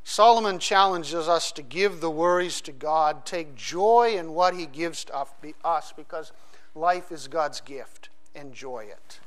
Solomon 0.05 0.61
challenges 0.61 1.29
us 1.29 1.51
to 1.51 1.63
give 1.63 2.01
the 2.01 2.11
worries 2.11 2.61
to 2.61 2.71
God, 2.71 3.27
take 3.27 3.57
joy 3.57 4.15
in 4.17 4.35
what 4.35 4.55
He 4.55 4.67
gives 4.67 5.05
to 5.07 5.27
us 5.65 5.93
because 5.97 6.31
life 6.77 7.11
is 7.11 7.27
God's 7.27 7.61
gift. 7.61 8.09
Enjoy 8.37 8.85
it. 8.85 9.19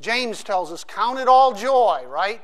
James 0.00 0.42
tells 0.42 0.72
us, 0.72 0.82
count 0.84 1.18
it 1.18 1.28
all 1.28 1.52
joy, 1.52 2.04
right? 2.06 2.42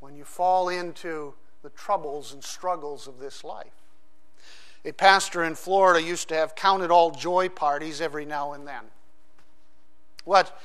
When 0.00 0.14
you 0.14 0.24
fall 0.24 0.68
into 0.68 1.34
the 1.62 1.70
troubles 1.70 2.32
and 2.32 2.44
struggles 2.44 3.08
of 3.08 3.18
this 3.18 3.42
life. 3.42 3.72
A 4.84 4.92
pastor 4.92 5.44
in 5.44 5.54
Florida 5.54 6.02
used 6.02 6.28
to 6.28 6.34
have 6.34 6.54
count 6.54 6.82
it 6.82 6.90
all 6.90 7.10
joy 7.10 7.48
parties 7.48 8.02
every 8.02 8.26
now 8.26 8.52
and 8.52 8.66
then. 8.66 8.82
What, 10.26 10.60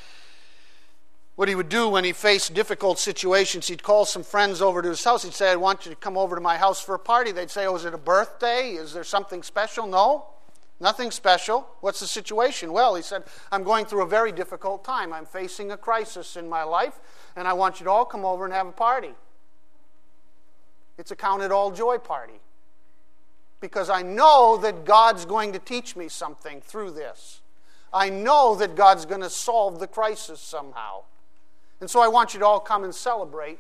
what 1.38 1.48
he 1.48 1.56
would 1.56 1.70
do 1.70 1.88
when 1.88 2.04
he 2.04 2.12
faced 2.12 2.54
difficult 2.54 3.00
situations, 3.00 3.70
he'd 3.70 3.82
call 3.82 4.04
some 4.04 4.24
friends 4.24 4.62
over 4.62 4.82
to 4.82 4.90
his 4.90 5.02
house. 5.02 5.24
He'd 5.24 5.34
say, 5.34 5.52
I 5.52 5.56
want 5.56 5.86
you 5.86 5.92
to 5.92 5.96
come 5.96 6.18
over 6.18 6.36
to 6.36 6.42
my 6.42 6.58
house 6.58 6.82
for 6.82 6.96
a 6.96 7.00
party. 7.00 7.32
They'd 7.32 7.50
say, 7.50 7.66
Oh, 7.66 7.76
is 7.76 7.86
it 7.86 7.94
a 7.94 7.98
birthday? 7.98 8.72
Is 8.72 8.92
there 8.92 9.06
something 9.06 9.42
special? 9.42 9.88
No. 9.88 10.26
Nothing 10.80 11.12
special. 11.12 11.68
What's 11.82 12.00
the 12.00 12.08
situation? 12.08 12.72
Well, 12.72 12.96
he 12.96 13.02
said, 13.02 13.24
I'm 13.52 13.64
going 13.64 13.86
through 13.86 14.04
a 14.04 14.08
very 14.08 14.32
difficult 14.32 14.86
time. 14.86 15.12
I'm 15.12 15.26
facing 15.26 15.72
a 15.72 15.78
crisis 15.78 16.38
in 16.38 16.48
my 16.48 16.64
life, 16.64 17.00
and 17.36 17.48
I 17.48 17.54
want 17.54 17.80
you 17.80 17.84
to 17.86 17.90
all 17.92 18.06
come 18.06 18.24
over 18.24 18.46
and 18.46 18.54
have 18.54 18.68
a 18.68 18.72
party. 18.72 19.14
It's 20.98 21.12
a 21.12 21.16
count 21.16 21.42
it 21.42 21.52
all 21.52 21.72
joy 21.72 21.98
party. 21.98 22.40
Because 23.60 23.90
I 23.90 24.04
know 24.04 24.58
that 24.58 24.86
God's 24.86 25.26
going 25.26 25.52
to 25.52 25.60
teach 25.60 25.98
me 25.98 26.08
something 26.08 26.62
through 26.62 26.92
this. 26.92 27.42
I 27.92 28.10
know 28.10 28.56
that 28.56 28.76
God's 28.76 29.06
going 29.06 29.22
to 29.22 29.30
solve 29.30 29.80
the 29.80 29.88
crisis 29.88 30.40
somehow. 30.40 31.04
And 31.82 31.90
so 31.90 32.00
I 32.00 32.08
want 32.08 32.34
you 32.34 32.40
to 32.40 32.46
all 32.46 32.60
come 32.60 32.86
and 32.86 32.96
celebrate 32.96 33.60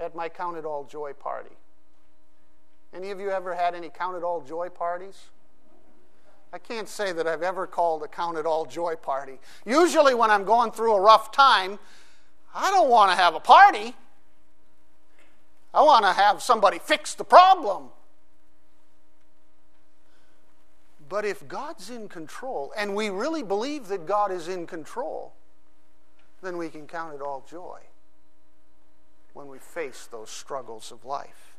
at 0.00 0.14
my 0.14 0.28
count 0.28 0.56
it 0.56 0.64
all 0.64 0.84
joy 0.84 1.12
party. 1.12 1.56
Any 2.94 3.10
of 3.10 3.20
you 3.20 3.30
ever 3.30 3.54
had 3.54 3.74
any 3.74 3.90
count 3.90 4.16
it 4.16 4.22
all 4.22 4.40
joy 4.40 4.68
parties? 4.68 5.28
I 6.54 6.58
can't 6.58 6.88
say 6.88 7.10
that 7.10 7.26
I've 7.26 7.42
ever 7.42 7.66
called 7.66 8.04
a 8.04 8.06
count 8.06 8.38
it 8.38 8.46
all 8.46 8.64
joy 8.64 8.94
party. 8.94 9.40
Usually, 9.66 10.14
when 10.14 10.30
I'm 10.30 10.44
going 10.44 10.70
through 10.70 10.94
a 10.94 11.00
rough 11.00 11.32
time, 11.32 11.80
I 12.54 12.70
don't 12.70 12.88
want 12.88 13.10
to 13.10 13.16
have 13.16 13.34
a 13.34 13.40
party. 13.40 13.96
I 15.74 15.82
want 15.82 16.04
to 16.04 16.12
have 16.12 16.40
somebody 16.40 16.78
fix 16.78 17.14
the 17.14 17.24
problem. 17.24 17.88
But 21.08 21.24
if 21.24 21.48
God's 21.48 21.90
in 21.90 22.08
control, 22.08 22.72
and 22.76 22.94
we 22.94 23.10
really 23.10 23.42
believe 23.42 23.88
that 23.88 24.06
God 24.06 24.30
is 24.30 24.46
in 24.46 24.68
control, 24.68 25.32
then 26.40 26.56
we 26.56 26.68
can 26.68 26.86
count 26.86 27.16
it 27.16 27.20
all 27.20 27.44
joy 27.50 27.80
when 29.32 29.48
we 29.48 29.58
face 29.58 30.06
those 30.08 30.30
struggles 30.30 30.92
of 30.92 31.04
life. 31.04 31.56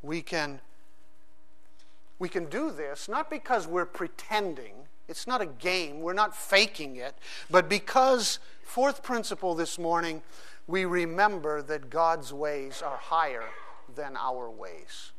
We 0.00 0.22
can 0.22 0.62
We 2.22 2.28
can 2.28 2.44
do 2.44 2.70
this 2.70 3.08
not 3.08 3.28
because 3.28 3.66
we're 3.66 3.84
pretending, 3.84 4.74
it's 5.08 5.26
not 5.26 5.40
a 5.40 5.46
game, 5.46 6.02
we're 6.02 6.12
not 6.12 6.36
faking 6.36 6.94
it, 6.94 7.16
but 7.50 7.68
because, 7.68 8.38
fourth 8.62 9.02
principle 9.02 9.56
this 9.56 9.76
morning, 9.76 10.22
we 10.68 10.84
remember 10.84 11.62
that 11.62 11.90
God's 11.90 12.32
ways 12.32 12.80
are 12.80 12.96
higher 12.96 13.48
than 13.92 14.16
our 14.16 14.48
ways. 14.48 15.10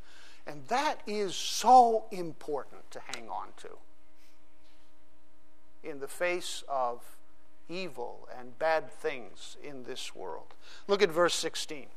And 0.48 0.66
that 0.70 1.02
is 1.06 1.36
so 1.36 2.06
important 2.10 2.90
to 2.92 3.02
hang 3.14 3.28
on 3.28 3.48
to 3.58 3.78
in 5.84 6.00
the 6.00 6.08
face 6.08 6.64
of 6.70 7.02
evil 7.68 8.30
and 8.40 8.58
bad 8.60 8.90
things 8.90 9.58
in 9.62 9.84
this 9.84 10.16
world. 10.16 10.54
Look 10.88 11.02
at 11.02 11.12
verse 11.12 11.36
16. 11.36 11.88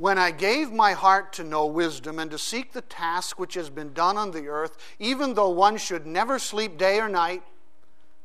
When 0.00 0.16
I 0.16 0.30
gave 0.30 0.72
my 0.72 0.92
heart 0.94 1.30
to 1.34 1.44
know 1.44 1.66
wisdom 1.66 2.18
and 2.18 2.30
to 2.30 2.38
seek 2.38 2.72
the 2.72 2.80
task 2.80 3.38
which 3.38 3.52
has 3.52 3.68
been 3.68 3.92
done 3.92 4.16
on 4.16 4.30
the 4.30 4.48
earth, 4.48 4.76
even 4.98 5.34
though 5.34 5.50
one 5.50 5.76
should 5.76 6.06
never 6.06 6.38
sleep 6.38 6.78
day 6.78 6.98
or 6.98 7.08
night, 7.08 7.42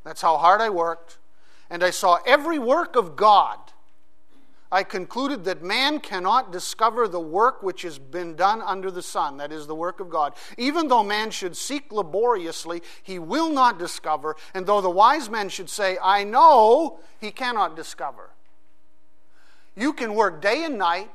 that's 0.05 0.21
how 0.21 0.37
hard 0.37 0.61
I 0.61 0.69
worked, 0.69 1.17
and 1.69 1.83
I 1.83 1.89
saw 1.89 2.19
every 2.25 2.59
work 2.59 2.95
of 2.95 3.17
God 3.17 3.59
I 4.71 4.83
concluded 4.83 5.45
that 5.45 5.63
man 5.63 6.01
cannot 6.01 6.51
discover 6.51 7.07
the 7.07 7.19
work 7.19 7.61
which 7.61 7.83
has 7.83 7.99
been 7.99 8.35
done 8.35 8.61
under 8.61 8.89
the 8.89 9.01
sun, 9.01 9.37
that 9.37 9.51
is, 9.51 9.67
the 9.67 9.75
work 9.75 9.99
of 9.99 10.09
God. 10.09 10.33
Even 10.57 10.87
though 10.87 11.03
man 11.03 11.31
should 11.31 11.55
seek 11.55 11.93
laboriously, 11.93 12.81
he 13.03 13.19
will 13.19 13.49
not 13.49 13.77
discover, 13.77 14.35
and 14.53 14.65
though 14.65 14.81
the 14.81 14.89
wise 14.89 15.29
men 15.29 15.49
should 15.49 15.69
say, 15.69 15.97
I 16.03 16.23
know, 16.23 16.99
he 17.21 17.31
cannot 17.31 17.75
discover. 17.75 18.31
You 19.77 19.93
can 19.93 20.15
work 20.15 20.41
day 20.41 20.63
and 20.63 20.77
night, 20.77 21.09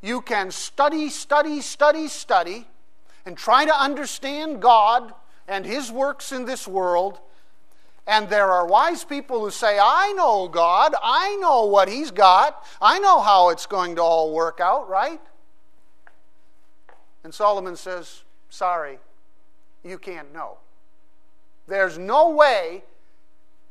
you 0.00 0.20
can 0.20 0.50
study, 0.50 1.10
study, 1.10 1.60
study, 1.60 2.08
study, 2.08 2.66
and 3.26 3.36
try 3.36 3.64
to 3.64 3.80
understand 3.80 4.62
God 4.62 5.12
and 5.46 5.64
his 5.64 5.90
works 5.90 6.32
in 6.32 6.44
this 6.44 6.68
world 6.68 7.20
and 8.08 8.30
there 8.30 8.50
are 8.50 8.66
wise 8.66 9.04
people 9.04 9.40
who 9.40 9.50
say, 9.50 9.78
I 9.78 10.14
know 10.16 10.48
God, 10.48 10.94
I 11.02 11.36
know 11.42 11.66
what 11.66 11.90
He's 11.90 12.10
got, 12.10 12.64
I 12.80 12.98
know 12.98 13.20
how 13.20 13.50
it's 13.50 13.66
going 13.66 13.96
to 13.96 14.02
all 14.02 14.32
work 14.32 14.60
out, 14.60 14.88
right? 14.88 15.20
And 17.22 17.34
Solomon 17.34 17.76
says, 17.76 18.22
Sorry, 18.48 18.98
you 19.84 19.98
can't 19.98 20.32
know. 20.32 20.56
There's 21.66 21.98
no 21.98 22.30
way 22.30 22.84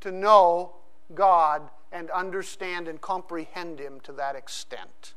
to 0.01 0.11
know 0.11 0.73
God 1.15 1.63
and 1.91 2.11
understand 2.11 2.87
and 2.87 3.01
comprehend 3.01 3.79
Him 3.79 3.99
to 4.01 4.11
that 4.13 4.35
extent. 4.35 5.13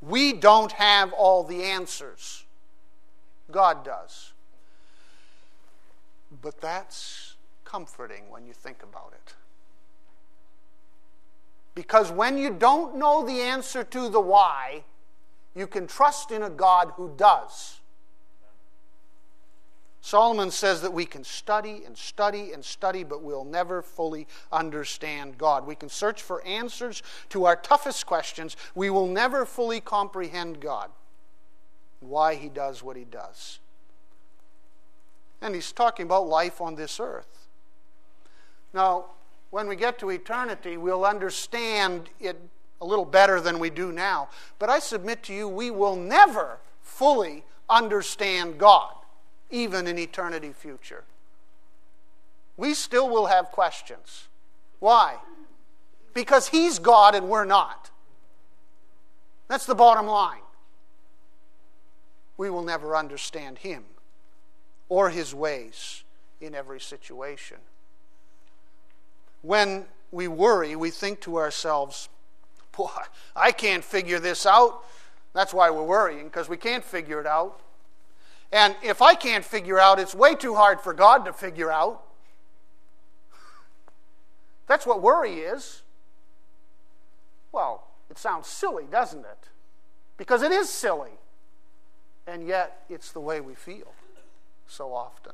We 0.00 0.32
don't 0.32 0.72
have 0.72 1.12
all 1.12 1.42
the 1.44 1.64
answers, 1.64 2.44
God 3.50 3.84
does. 3.84 4.32
But 6.42 6.60
that's 6.60 7.36
comforting 7.64 8.30
when 8.30 8.46
you 8.46 8.52
think 8.52 8.82
about 8.82 9.12
it. 9.14 9.34
Because 11.74 12.10
when 12.10 12.38
you 12.38 12.50
don't 12.50 12.96
know 12.96 13.24
the 13.24 13.40
answer 13.40 13.84
to 13.84 14.08
the 14.08 14.20
why, 14.20 14.84
you 15.54 15.66
can 15.66 15.86
trust 15.86 16.30
in 16.30 16.42
a 16.42 16.50
God 16.50 16.92
who 16.96 17.12
does. 17.16 17.77
Solomon 20.08 20.50
says 20.50 20.80
that 20.80 20.94
we 20.94 21.04
can 21.04 21.22
study 21.22 21.82
and 21.84 21.94
study 21.94 22.52
and 22.54 22.64
study, 22.64 23.04
but 23.04 23.22
we'll 23.22 23.44
never 23.44 23.82
fully 23.82 24.26
understand 24.50 25.36
God. 25.36 25.66
We 25.66 25.74
can 25.74 25.90
search 25.90 26.22
for 26.22 26.42
answers 26.46 27.02
to 27.28 27.44
our 27.44 27.56
toughest 27.56 28.06
questions. 28.06 28.56
We 28.74 28.88
will 28.88 29.06
never 29.06 29.44
fully 29.44 29.82
comprehend 29.82 30.60
God, 30.60 30.88
why 32.00 32.36
He 32.36 32.48
does 32.48 32.82
what 32.82 32.96
He 32.96 33.04
does. 33.04 33.58
And 35.42 35.54
he's 35.54 35.72
talking 35.72 36.06
about 36.06 36.26
life 36.26 36.62
on 36.62 36.74
this 36.74 36.98
earth. 36.98 37.46
Now, 38.72 39.10
when 39.50 39.68
we 39.68 39.76
get 39.76 39.98
to 39.98 40.08
eternity, 40.08 40.78
we'll 40.78 41.04
understand 41.04 42.08
it 42.18 42.40
a 42.80 42.86
little 42.86 43.04
better 43.04 43.42
than 43.42 43.58
we 43.58 43.68
do 43.68 43.92
now. 43.92 44.30
But 44.58 44.70
I 44.70 44.78
submit 44.78 45.22
to 45.24 45.34
you, 45.34 45.46
we 45.46 45.70
will 45.70 45.96
never 45.96 46.60
fully 46.80 47.44
understand 47.68 48.56
God, 48.56 48.94
even 49.50 49.86
in 49.86 49.98
eternity 49.98 50.52
future. 50.52 51.04
We 52.56 52.74
still 52.74 53.08
will 53.08 53.26
have 53.26 53.46
questions. 53.46 54.28
Why? 54.80 55.16
Because 56.14 56.48
He's 56.48 56.78
God 56.78 57.14
and 57.14 57.28
we're 57.28 57.44
not. 57.44 57.90
That's 59.48 59.66
the 59.66 59.74
bottom 59.74 60.06
line. 60.06 60.40
We 62.36 62.50
will 62.50 62.62
never 62.62 62.96
understand 62.96 63.58
Him 63.58 63.84
or 64.88 65.10
His 65.10 65.34
ways 65.34 66.04
in 66.40 66.54
every 66.54 66.80
situation. 66.80 67.58
When 69.42 69.86
we 70.10 70.28
worry, 70.28 70.74
we 70.76 70.90
think 70.90 71.20
to 71.20 71.36
ourselves, 71.36 72.08
Boy, 72.78 72.88
I 73.34 73.50
can't 73.50 73.82
figure 73.82 74.20
this 74.20 74.46
out. 74.46 74.84
That's 75.34 75.52
why 75.52 75.68
we're 75.70 75.82
worrying, 75.82 76.24
because 76.24 76.48
we 76.48 76.56
can't 76.56 76.84
figure 76.84 77.20
it 77.20 77.26
out. 77.26 77.60
And 78.50 78.74
if 78.82 79.02
I 79.02 79.14
can't 79.14 79.44
figure 79.44 79.78
out, 79.78 79.98
it's 79.98 80.14
way 80.14 80.34
too 80.34 80.54
hard 80.54 80.80
for 80.80 80.94
God 80.94 81.24
to 81.26 81.32
figure 81.32 81.70
out. 81.70 82.02
That's 84.66 84.86
what 84.86 85.02
worry 85.02 85.40
is. 85.40 85.82
Well, 87.52 87.86
it 88.10 88.18
sounds 88.18 88.46
silly, 88.46 88.84
doesn't 88.90 89.20
it? 89.20 89.48
Because 90.16 90.42
it 90.42 90.52
is 90.52 90.68
silly. 90.68 91.10
And 92.26 92.46
yet, 92.46 92.84
it's 92.88 93.12
the 93.12 93.20
way 93.20 93.40
we 93.40 93.54
feel 93.54 93.92
so 94.66 94.92
often. 94.92 95.32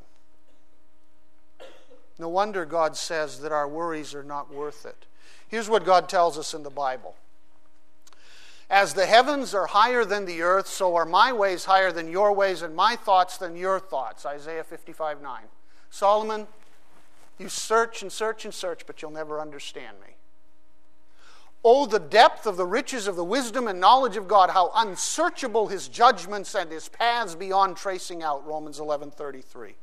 No 2.18 2.28
wonder 2.28 2.64
God 2.64 2.96
says 2.96 3.40
that 3.40 3.50
our 3.50 3.66
worries 3.66 4.14
are 4.14 4.22
not 4.22 4.52
worth 4.52 4.86
it. 4.86 5.06
Here's 5.48 5.68
what 5.68 5.84
God 5.84 6.08
tells 6.08 6.38
us 6.38 6.54
in 6.54 6.62
the 6.62 6.70
Bible 6.70 7.16
As 8.74 8.92
the 8.94 9.06
heavens 9.06 9.54
are 9.54 9.68
higher 9.68 10.04
than 10.04 10.24
the 10.24 10.42
earth, 10.42 10.66
so 10.66 10.96
are 10.96 11.04
my 11.04 11.32
ways 11.32 11.64
higher 11.64 11.92
than 11.92 12.10
your 12.10 12.32
ways, 12.32 12.60
and 12.60 12.74
my 12.74 12.96
thoughts 12.96 13.38
than 13.38 13.54
your 13.54 13.78
thoughts. 13.78 14.26
Isaiah 14.26 14.64
55 14.64 15.22
9. 15.22 15.42
Solomon, 15.90 16.48
you 17.38 17.48
search 17.48 18.02
and 18.02 18.10
search 18.10 18.44
and 18.44 18.52
search, 18.52 18.84
but 18.84 19.00
you'll 19.00 19.12
never 19.12 19.40
understand 19.40 19.98
me. 20.04 20.16
Oh, 21.64 21.86
the 21.86 22.00
depth 22.00 22.46
of 22.46 22.56
the 22.56 22.66
riches 22.66 23.06
of 23.06 23.14
the 23.14 23.22
wisdom 23.22 23.68
and 23.68 23.78
knowledge 23.78 24.16
of 24.16 24.26
God, 24.26 24.50
how 24.50 24.72
unsearchable 24.74 25.68
his 25.68 25.86
judgments 25.86 26.52
and 26.56 26.68
his 26.72 26.88
paths 26.88 27.36
beyond 27.36 27.76
tracing 27.76 28.24
out. 28.24 28.44
Romans 28.44 28.80
11 28.80 29.12
33. 29.12 29.76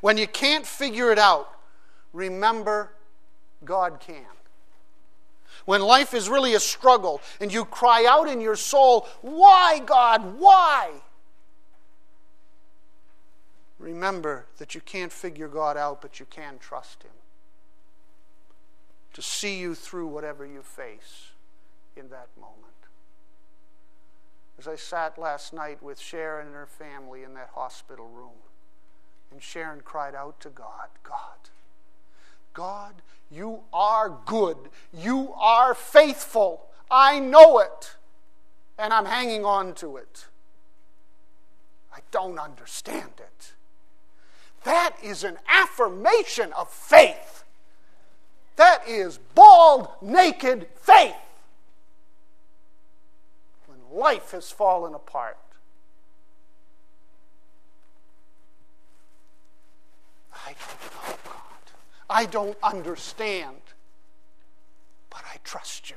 When 0.00 0.18
you 0.18 0.26
can't 0.26 0.66
figure 0.66 1.12
it 1.12 1.18
out, 1.20 1.48
remember 2.12 2.90
God 3.64 4.00
can. 4.00 4.26
When 5.68 5.82
life 5.82 6.14
is 6.14 6.30
really 6.30 6.54
a 6.54 6.60
struggle 6.60 7.20
and 7.42 7.52
you 7.52 7.66
cry 7.66 8.06
out 8.08 8.26
in 8.26 8.40
your 8.40 8.56
soul, 8.56 9.06
Why, 9.20 9.82
God, 9.84 10.38
why? 10.38 10.92
Remember 13.78 14.46
that 14.56 14.74
you 14.74 14.80
can't 14.80 15.12
figure 15.12 15.46
God 15.46 15.76
out, 15.76 16.00
but 16.00 16.18
you 16.18 16.24
can 16.24 16.56
trust 16.58 17.02
Him 17.02 17.10
to 19.12 19.20
see 19.20 19.58
you 19.58 19.74
through 19.74 20.06
whatever 20.06 20.46
you 20.46 20.62
face 20.62 21.32
in 21.98 22.08
that 22.08 22.28
moment. 22.40 22.64
As 24.58 24.66
I 24.66 24.76
sat 24.76 25.18
last 25.18 25.52
night 25.52 25.82
with 25.82 26.00
Sharon 26.00 26.46
and 26.46 26.56
her 26.56 26.64
family 26.64 27.24
in 27.24 27.34
that 27.34 27.50
hospital 27.54 28.08
room, 28.08 28.40
and 29.30 29.42
Sharon 29.42 29.82
cried 29.82 30.14
out 30.14 30.40
to 30.40 30.48
God 30.48 30.88
God, 31.02 31.50
God, 32.58 33.02
you 33.30 33.60
are 33.72 34.18
good. 34.26 34.56
You 34.92 35.32
are 35.34 35.74
faithful. 35.74 36.66
I 36.90 37.20
know 37.20 37.60
it. 37.60 37.94
And 38.76 38.92
I'm 38.92 39.04
hanging 39.04 39.44
on 39.44 39.74
to 39.74 39.96
it. 39.96 40.26
I 41.94 42.00
don't 42.10 42.36
understand 42.36 43.12
it. 43.18 43.52
That 44.64 44.96
is 45.00 45.22
an 45.22 45.38
affirmation 45.46 46.52
of 46.54 46.68
faith. 46.68 47.44
That 48.56 48.82
is 48.88 49.20
bald, 49.36 49.90
naked 50.02 50.66
faith. 50.74 51.14
When 53.68 53.78
life 54.00 54.32
has 54.32 54.50
fallen 54.50 54.94
apart, 54.94 55.38
I 60.34 60.56
don't 60.58 61.18
know. 61.24 61.27
I 62.10 62.26
don't 62.26 62.56
understand, 62.62 63.56
but 65.10 65.22
I 65.32 65.38
trust 65.44 65.90
you. 65.90 65.96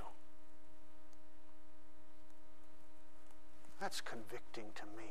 That's 3.80 4.02
convicting 4.02 4.66
to 4.76 4.84
me. 4.98 5.10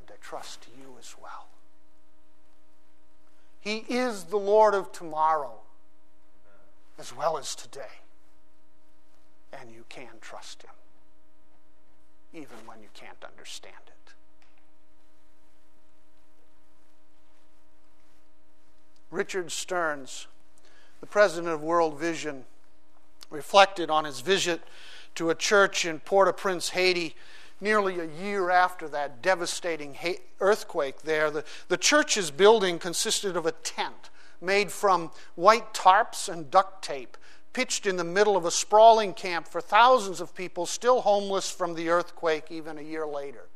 And 0.00 0.10
I 0.10 0.16
trust 0.20 0.66
you 0.78 0.94
as 0.98 1.14
well. 1.20 1.48
He 3.60 3.84
is 3.88 4.24
the 4.24 4.36
Lord 4.38 4.74
of 4.74 4.92
tomorrow 4.92 5.60
as 6.98 7.14
well 7.14 7.38
as 7.38 7.54
today. 7.54 8.02
And 9.52 9.70
you 9.70 9.84
can 9.88 10.18
trust 10.20 10.62
Him. 10.62 10.70
even 12.34 12.56
when 12.66 12.82
you 12.82 12.88
can't 12.94 13.24
understand 13.24 13.74
it. 13.86 14.13
Richard 19.14 19.52
Stearns, 19.52 20.26
the 21.00 21.06
president 21.06 21.54
of 21.54 21.62
World 21.62 22.00
Vision, 22.00 22.44
reflected 23.30 23.88
on 23.88 24.04
his 24.04 24.20
visit 24.20 24.60
to 25.14 25.30
a 25.30 25.36
church 25.36 25.84
in 25.84 26.00
Port 26.00 26.26
au 26.26 26.32
Prince, 26.32 26.70
Haiti, 26.70 27.14
nearly 27.60 28.00
a 28.00 28.06
year 28.06 28.50
after 28.50 28.88
that 28.88 29.22
devastating 29.22 29.96
earthquake 30.40 31.02
there. 31.02 31.30
The, 31.30 31.44
the 31.68 31.76
church's 31.76 32.32
building 32.32 32.80
consisted 32.80 33.36
of 33.36 33.46
a 33.46 33.52
tent 33.52 34.10
made 34.40 34.72
from 34.72 35.12
white 35.36 35.72
tarps 35.72 36.28
and 36.28 36.50
duct 36.50 36.84
tape, 36.84 37.16
pitched 37.52 37.86
in 37.86 37.96
the 37.96 38.02
middle 38.02 38.36
of 38.36 38.44
a 38.44 38.50
sprawling 38.50 39.14
camp 39.14 39.46
for 39.46 39.60
thousands 39.60 40.20
of 40.20 40.34
people 40.34 40.66
still 40.66 41.02
homeless 41.02 41.48
from 41.48 41.74
the 41.74 41.88
earthquake 41.88 42.46
even 42.50 42.78
a 42.78 42.82
year 42.82 43.06
later. 43.06 43.46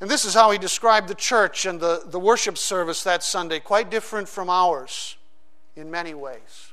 And 0.00 0.10
this 0.10 0.24
is 0.24 0.34
how 0.34 0.50
he 0.50 0.58
described 0.58 1.08
the 1.08 1.14
church 1.14 1.66
and 1.66 1.80
the, 1.80 2.02
the 2.06 2.18
worship 2.18 2.58
service 2.58 3.02
that 3.04 3.22
Sunday, 3.22 3.60
quite 3.60 3.90
different 3.90 4.28
from 4.28 4.50
ours 4.50 5.16
in 5.76 5.90
many 5.90 6.14
ways. 6.14 6.72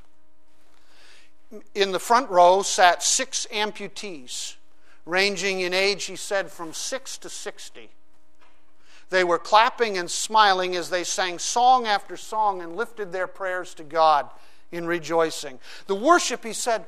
In 1.74 1.92
the 1.92 1.98
front 1.98 2.30
row 2.30 2.62
sat 2.62 3.02
six 3.02 3.46
amputees, 3.52 4.56
ranging 5.04 5.60
in 5.60 5.74
age, 5.74 6.04
he 6.04 6.16
said, 6.16 6.50
from 6.50 6.72
six 6.72 7.18
to 7.18 7.28
60. 7.28 7.90
They 9.10 9.24
were 9.24 9.38
clapping 9.38 9.98
and 9.98 10.10
smiling 10.10 10.74
as 10.74 10.88
they 10.88 11.04
sang 11.04 11.38
song 11.38 11.86
after 11.86 12.16
song 12.16 12.62
and 12.62 12.74
lifted 12.74 13.12
their 13.12 13.26
prayers 13.26 13.74
to 13.74 13.82
God 13.82 14.30
in 14.72 14.86
rejoicing. 14.86 15.60
The 15.86 15.94
worship, 15.94 16.42
he 16.42 16.54
said, 16.54 16.86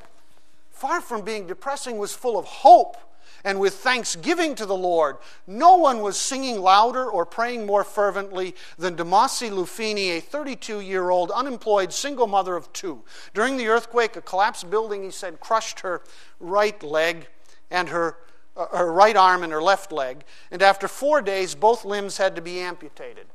far 0.71 1.03
from 1.03 1.21
being 1.21 1.47
depressing, 1.47 1.99
was 1.99 2.15
full 2.15 2.39
of 2.39 2.47
hope 2.47 2.97
and 3.45 3.61
with 3.61 3.75
thanksgiving 3.75 4.55
to 4.55 4.65
the 4.65 4.77
Lord. 4.77 5.19
No 5.47 5.77
one 5.77 6.01
was 6.01 6.17
singing 6.17 6.61
louder 6.61 7.09
or 7.09 7.27
praying 7.27 7.67
more 7.67 7.85
fervently 7.85 8.55
than 8.79 8.97
Demasi 8.97 9.51
Lufini, 9.51 10.17
a 10.17 10.21
32 10.21 10.81
year 10.81 11.11
old 11.11 11.31
unemployed 11.31 11.93
single 11.93 12.27
mother 12.27 12.57
of 12.57 12.73
two. 12.73 13.03
During 13.35 13.59
the 13.59 13.69
earthquake, 13.69 14.17
a 14.17 14.23
collapsed 14.23 14.71
building, 14.71 15.03
he 15.03 15.11
said, 15.11 15.41
crushed 15.41 15.81
her 15.81 16.01
right 16.41 16.83
leg 16.83 17.29
and 17.71 17.91
her, 17.91 18.17
uh, 18.57 18.67
her 18.77 18.91
right 18.91 19.17
arm 19.17 19.43
and 19.43 19.53
her 19.53 19.63
left 19.63 19.93
leg. 19.93 20.25
And 20.51 20.63
after 20.63 20.89
four 20.89 21.21
days, 21.21 21.55
both 21.55 21.85
limbs 21.85 22.17
had 22.17 22.35
to 22.37 22.43
be 22.43 22.59
amputated. 22.61 23.27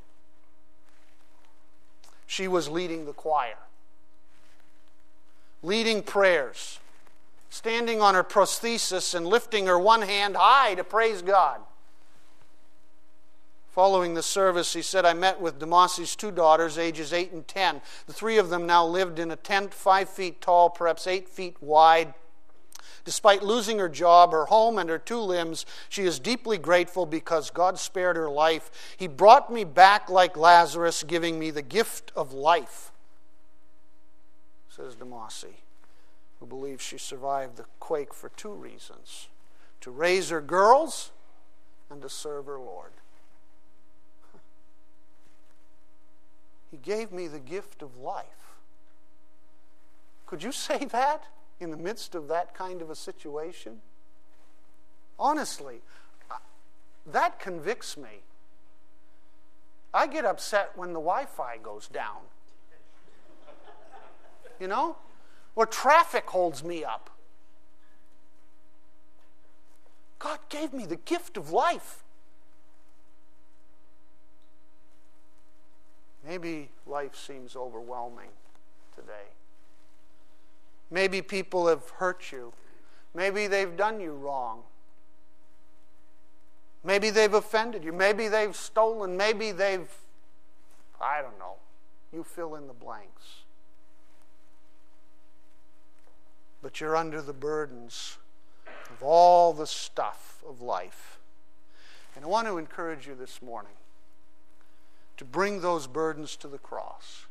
She 2.26 2.48
was 2.48 2.70
leading 2.70 3.06
the 3.06 3.14
choir, 3.14 3.58
leading 5.64 6.02
prayers 6.04 6.80
standing 7.50 8.02
on 8.02 8.14
her 8.16 8.24
prosthesis 8.24 9.16
and 9.16 9.28
lifting 9.28 9.66
her 9.66 9.78
one 9.78 10.04
hand 10.04 10.36
high 10.38 10.76
to 10.76 10.84
praise 10.84 11.22
God. 11.22 11.60
Following 13.68 14.14
the 14.14 14.24
service, 14.24 14.74
he 14.74 14.82
said, 14.82 15.06
I 15.06 15.14
met 15.14 15.40
with 15.40 15.60
Demasi's 15.60 16.16
two 16.16 16.32
daughters, 16.32 16.78
ages 16.78 17.14
8 17.14 17.32
and 17.32 17.48
10. 17.48 17.82
The 18.08 18.14
three 18.14 18.38
of 18.38 18.50
them 18.50 18.66
now 18.66 18.86
lived 18.86 19.20
in 19.20 19.32
a 19.32 19.36
tent 19.36 19.74
five 19.74 20.10
feet 20.10 20.42
tall, 20.42 20.70
perhaps 20.70 21.08
eight 21.08 21.30
feet 21.30 21.56
wide. 21.62 22.14
Despite 23.06 23.42
losing 23.42 23.80
her 23.80 23.88
job, 23.88 24.32
her 24.32 24.46
home, 24.46 24.78
and 24.78 24.90
her 24.90 24.98
two 24.98 25.20
limbs, 25.20 25.66
she 25.88 26.04
is 26.04 26.20
deeply 26.20 26.58
grateful 26.58 27.06
because 27.06 27.52
God 27.52 27.80
spared 27.80 28.18
her 28.18 28.30
life. 28.30 28.96
He 28.98 29.08
brought 29.08 29.52
me 29.52 29.64
back 29.64 30.10
like 30.10 30.36
Lazarus, 30.36 31.04
giving 31.04 31.40
me 31.40 31.50
the 31.50 31.62
gift 31.62 32.12
of 32.16 32.34
life, 32.34 32.92
says 34.70 34.96
Demasi 34.96 35.56
who 36.40 36.46
believes 36.46 36.84
she 36.84 36.98
survived 36.98 37.58
the 37.58 37.66
quake 37.80 38.14
for 38.14 38.30
two 38.30 38.52
reasons 38.52 39.28
to 39.82 39.92
raise 39.92 40.30
her 40.30 40.42
girls 40.42 41.12
and 41.90 42.02
to 42.02 42.10
serve 42.10 42.46
her 42.46 42.60
Lord. 42.60 42.92
He 46.72 46.78
gave 46.78 47.12
me 47.12 47.28
the 47.28 47.40
gift 47.40 47.82
of 47.82 47.98
life. 47.98 48.26
Could 50.28 50.44
you 50.44 50.52
say 50.52 50.86
that 50.86 51.24
in 51.60 51.72
the 51.72 51.78
midst 51.78 52.14
of 52.14 52.28
that 52.28 52.54
kind 52.54 52.82
of 52.82 52.90
a 52.90 52.96
situation? 52.96 53.82
Honestly, 55.18 55.82
that 57.12 57.40
convicts 57.40 57.98
me. 57.98 58.22
I 59.94 60.06
get 60.06 60.26
upset 60.26 60.72
when 60.76 60.90
the 60.90 61.00
Wi 61.00 61.26
Fi 61.26 61.58
goes 61.58 61.88
down. 61.88 62.22
You 64.60 64.68
know? 64.68 64.98
Or 65.60 65.66
traffic 65.66 66.26
holds 66.30 66.64
me 66.64 66.86
up. 66.86 67.10
God 70.18 70.40
gave 70.48 70.72
me 70.72 70.86
the 70.86 70.96
gift 70.96 71.36
of 71.36 71.52
life. 71.52 72.02
Maybe 76.26 76.70
life 76.88 77.14
seems 77.14 77.58
overwhelming 77.58 78.30
today. 78.96 79.34
Maybe 80.90 81.22
people 81.22 81.68
have 81.68 81.90
hurt 81.90 82.32
you. 82.32 82.54
Maybe 83.14 83.48
they've 83.48 83.76
done 83.76 84.00
you 84.00 84.14
wrong. 84.14 84.62
Maybe 86.86 87.10
they've 87.10 87.34
offended 87.34 87.84
you. 87.84 87.92
Maybe 87.92 88.30
they've 88.30 88.56
stolen. 88.56 89.18
Maybe 89.18 89.52
they've, 89.52 89.92
I 91.02 91.22
don't 91.22 91.38
know. 91.38 91.56
You 92.14 92.24
fill 92.24 92.56
in 92.56 92.68
the 92.68 92.74
blanks 92.74 93.44
but 96.62 96.82
you're 96.82 96.96
under 96.96 97.22
the 97.22 97.34
burdens 97.34 98.18
of 98.90 99.04
all 99.04 99.54
the 99.54 99.68
stuff 99.68 100.44
of 100.48 100.62
life. 100.62 101.20
And 102.16 102.26
I 102.26 102.28
want 102.28 102.48
to 102.48 102.58
encourage 102.58 103.08
you 103.08 103.16
this 103.16 103.42
morning 103.42 103.72
to 105.18 105.26
bring 105.26 105.62
those 105.62 105.88
burdens 105.88 106.36
to 106.38 106.48
the 106.48 106.58
cross. 106.58 107.26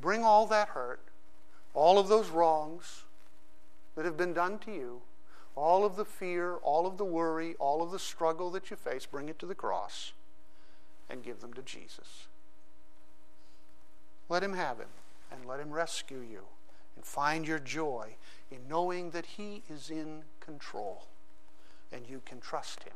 Bring 0.00 0.22
all 0.22 0.46
that 0.46 0.68
hurt, 0.68 1.00
all 1.74 1.98
of 1.98 2.08
those 2.08 2.28
wrongs 2.28 3.04
that 3.94 4.04
have 4.04 4.16
been 4.16 4.32
done 4.32 4.58
to 4.60 4.72
you, 4.72 5.02
all 5.54 5.84
of 5.84 5.96
the 5.96 6.04
fear, 6.04 6.56
all 6.56 6.86
of 6.86 6.98
the 6.98 7.04
worry, 7.04 7.54
all 7.58 7.82
of 7.82 7.90
the 7.90 7.98
struggle 7.98 8.50
that 8.50 8.70
you 8.70 8.76
face, 8.76 9.06
bring 9.06 9.28
it 9.28 9.38
to 9.38 9.46
the 9.46 9.54
cross 9.54 10.12
and 11.10 11.22
give 11.22 11.40
them 11.40 11.52
to 11.54 11.62
Jesus. 11.62 12.26
Let 14.28 14.42
Him 14.42 14.54
have 14.54 14.78
Him 14.78 14.88
and 15.30 15.46
let 15.46 15.60
Him 15.60 15.70
rescue 15.70 16.20
you 16.20 16.42
and 16.96 17.04
find 17.04 17.46
your 17.46 17.58
joy 17.58 18.16
in 18.50 18.58
knowing 18.68 19.10
that 19.10 19.26
He 19.26 19.62
is 19.68 19.90
in 19.90 20.22
control 20.40 21.06
and 21.92 22.06
you 22.08 22.22
can 22.24 22.40
trust 22.40 22.84
Him 22.84 22.94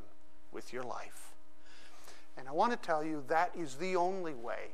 with 0.53 0.73
your 0.73 0.83
life. 0.83 1.33
And 2.39 2.49
I 2.49 2.53
want 2.53 2.73
to 2.73 2.79
tell 2.79 3.05
you 3.05 3.25
that 3.29 3.53
is 3.57 3.77
the 3.77 3.97
only 3.97 4.35
way 4.35 4.73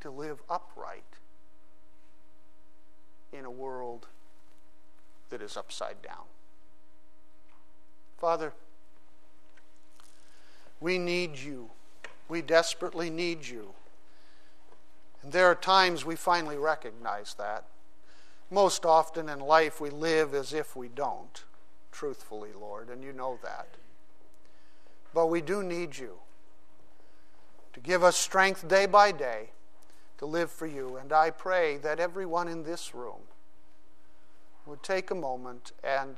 to 0.00 0.10
live 0.10 0.40
upright 0.48 1.04
in 3.32 3.44
a 3.44 3.50
world 3.50 4.06
that 5.30 5.40
is 5.40 5.56
upside 5.56 6.02
down. 6.02 6.24
Father, 8.18 8.52
we 10.80 10.98
need 10.98 11.38
you. 11.38 11.70
We 12.28 12.42
desperately 12.42 13.10
need 13.10 13.46
you. 13.46 13.72
And 15.22 15.32
there 15.32 15.46
are 15.46 15.54
times 15.54 16.04
we 16.04 16.16
finally 16.16 16.56
recognize 16.56 17.34
that. 17.34 17.64
Most 18.50 18.84
often 18.84 19.28
in 19.28 19.38
life, 19.38 19.80
we 19.80 19.90
live 19.90 20.34
as 20.34 20.52
if 20.52 20.74
we 20.74 20.88
don't, 20.88 21.44
truthfully, 21.92 22.50
Lord, 22.58 22.88
and 22.88 23.02
you 23.02 23.12
know 23.12 23.38
that. 23.44 23.68
But 25.14 25.28
we 25.28 25.40
do 25.40 25.62
need 25.62 25.96
you 25.96 26.14
to 27.72 27.80
give 27.80 28.02
us 28.02 28.16
strength 28.16 28.66
day 28.66 28.86
by 28.86 29.12
day 29.12 29.50
to 30.18 30.26
live 30.26 30.50
for 30.50 30.66
you. 30.66 30.96
And 30.96 31.12
I 31.12 31.30
pray 31.30 31.76
that 31.78 32.00
everyone 32.00 32.48
in 32.48 32.64
this 32.64 32.92
room 32.92 33.22
would 34.66 34.82
take 34.82 35.12
a 35.12 35.14
moment 35.14 35.70
and 35.84 36.16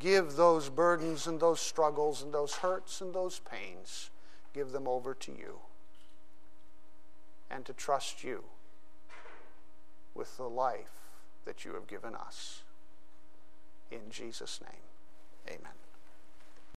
give 0.00 0.34
those 0.34 0.68
burdens 0.68 1.28
and 1.28 1.38
those 1.38 1.60
struggles 1.60 2.22
and 2.22 2.34
those 2.34 2.56
hurts 2.56 3.00
and 3.00 3.14
those 3.14 3.38
pains, 3.38 4.10
give 4.52 4.72
them 4.72 4.88
over 4.88 5.14
to 5.14 5.30
you 5.30 5.60
and 7.48 7.64
to 7.64 7.72
trust 7.72 8.24
you 8.24 8.42
with 10.14 10.36
the 10.36 10.48
life 10.48 11.05
that 11.46 11.64
you 11.64 11.72
have 11.72 11.86
given 11.86 12.14
us. 12.14 12.62
In 13.90 14.10
Jesus' 14.10 14.60
name, 14.60 15.56
amen. 15.58 15.85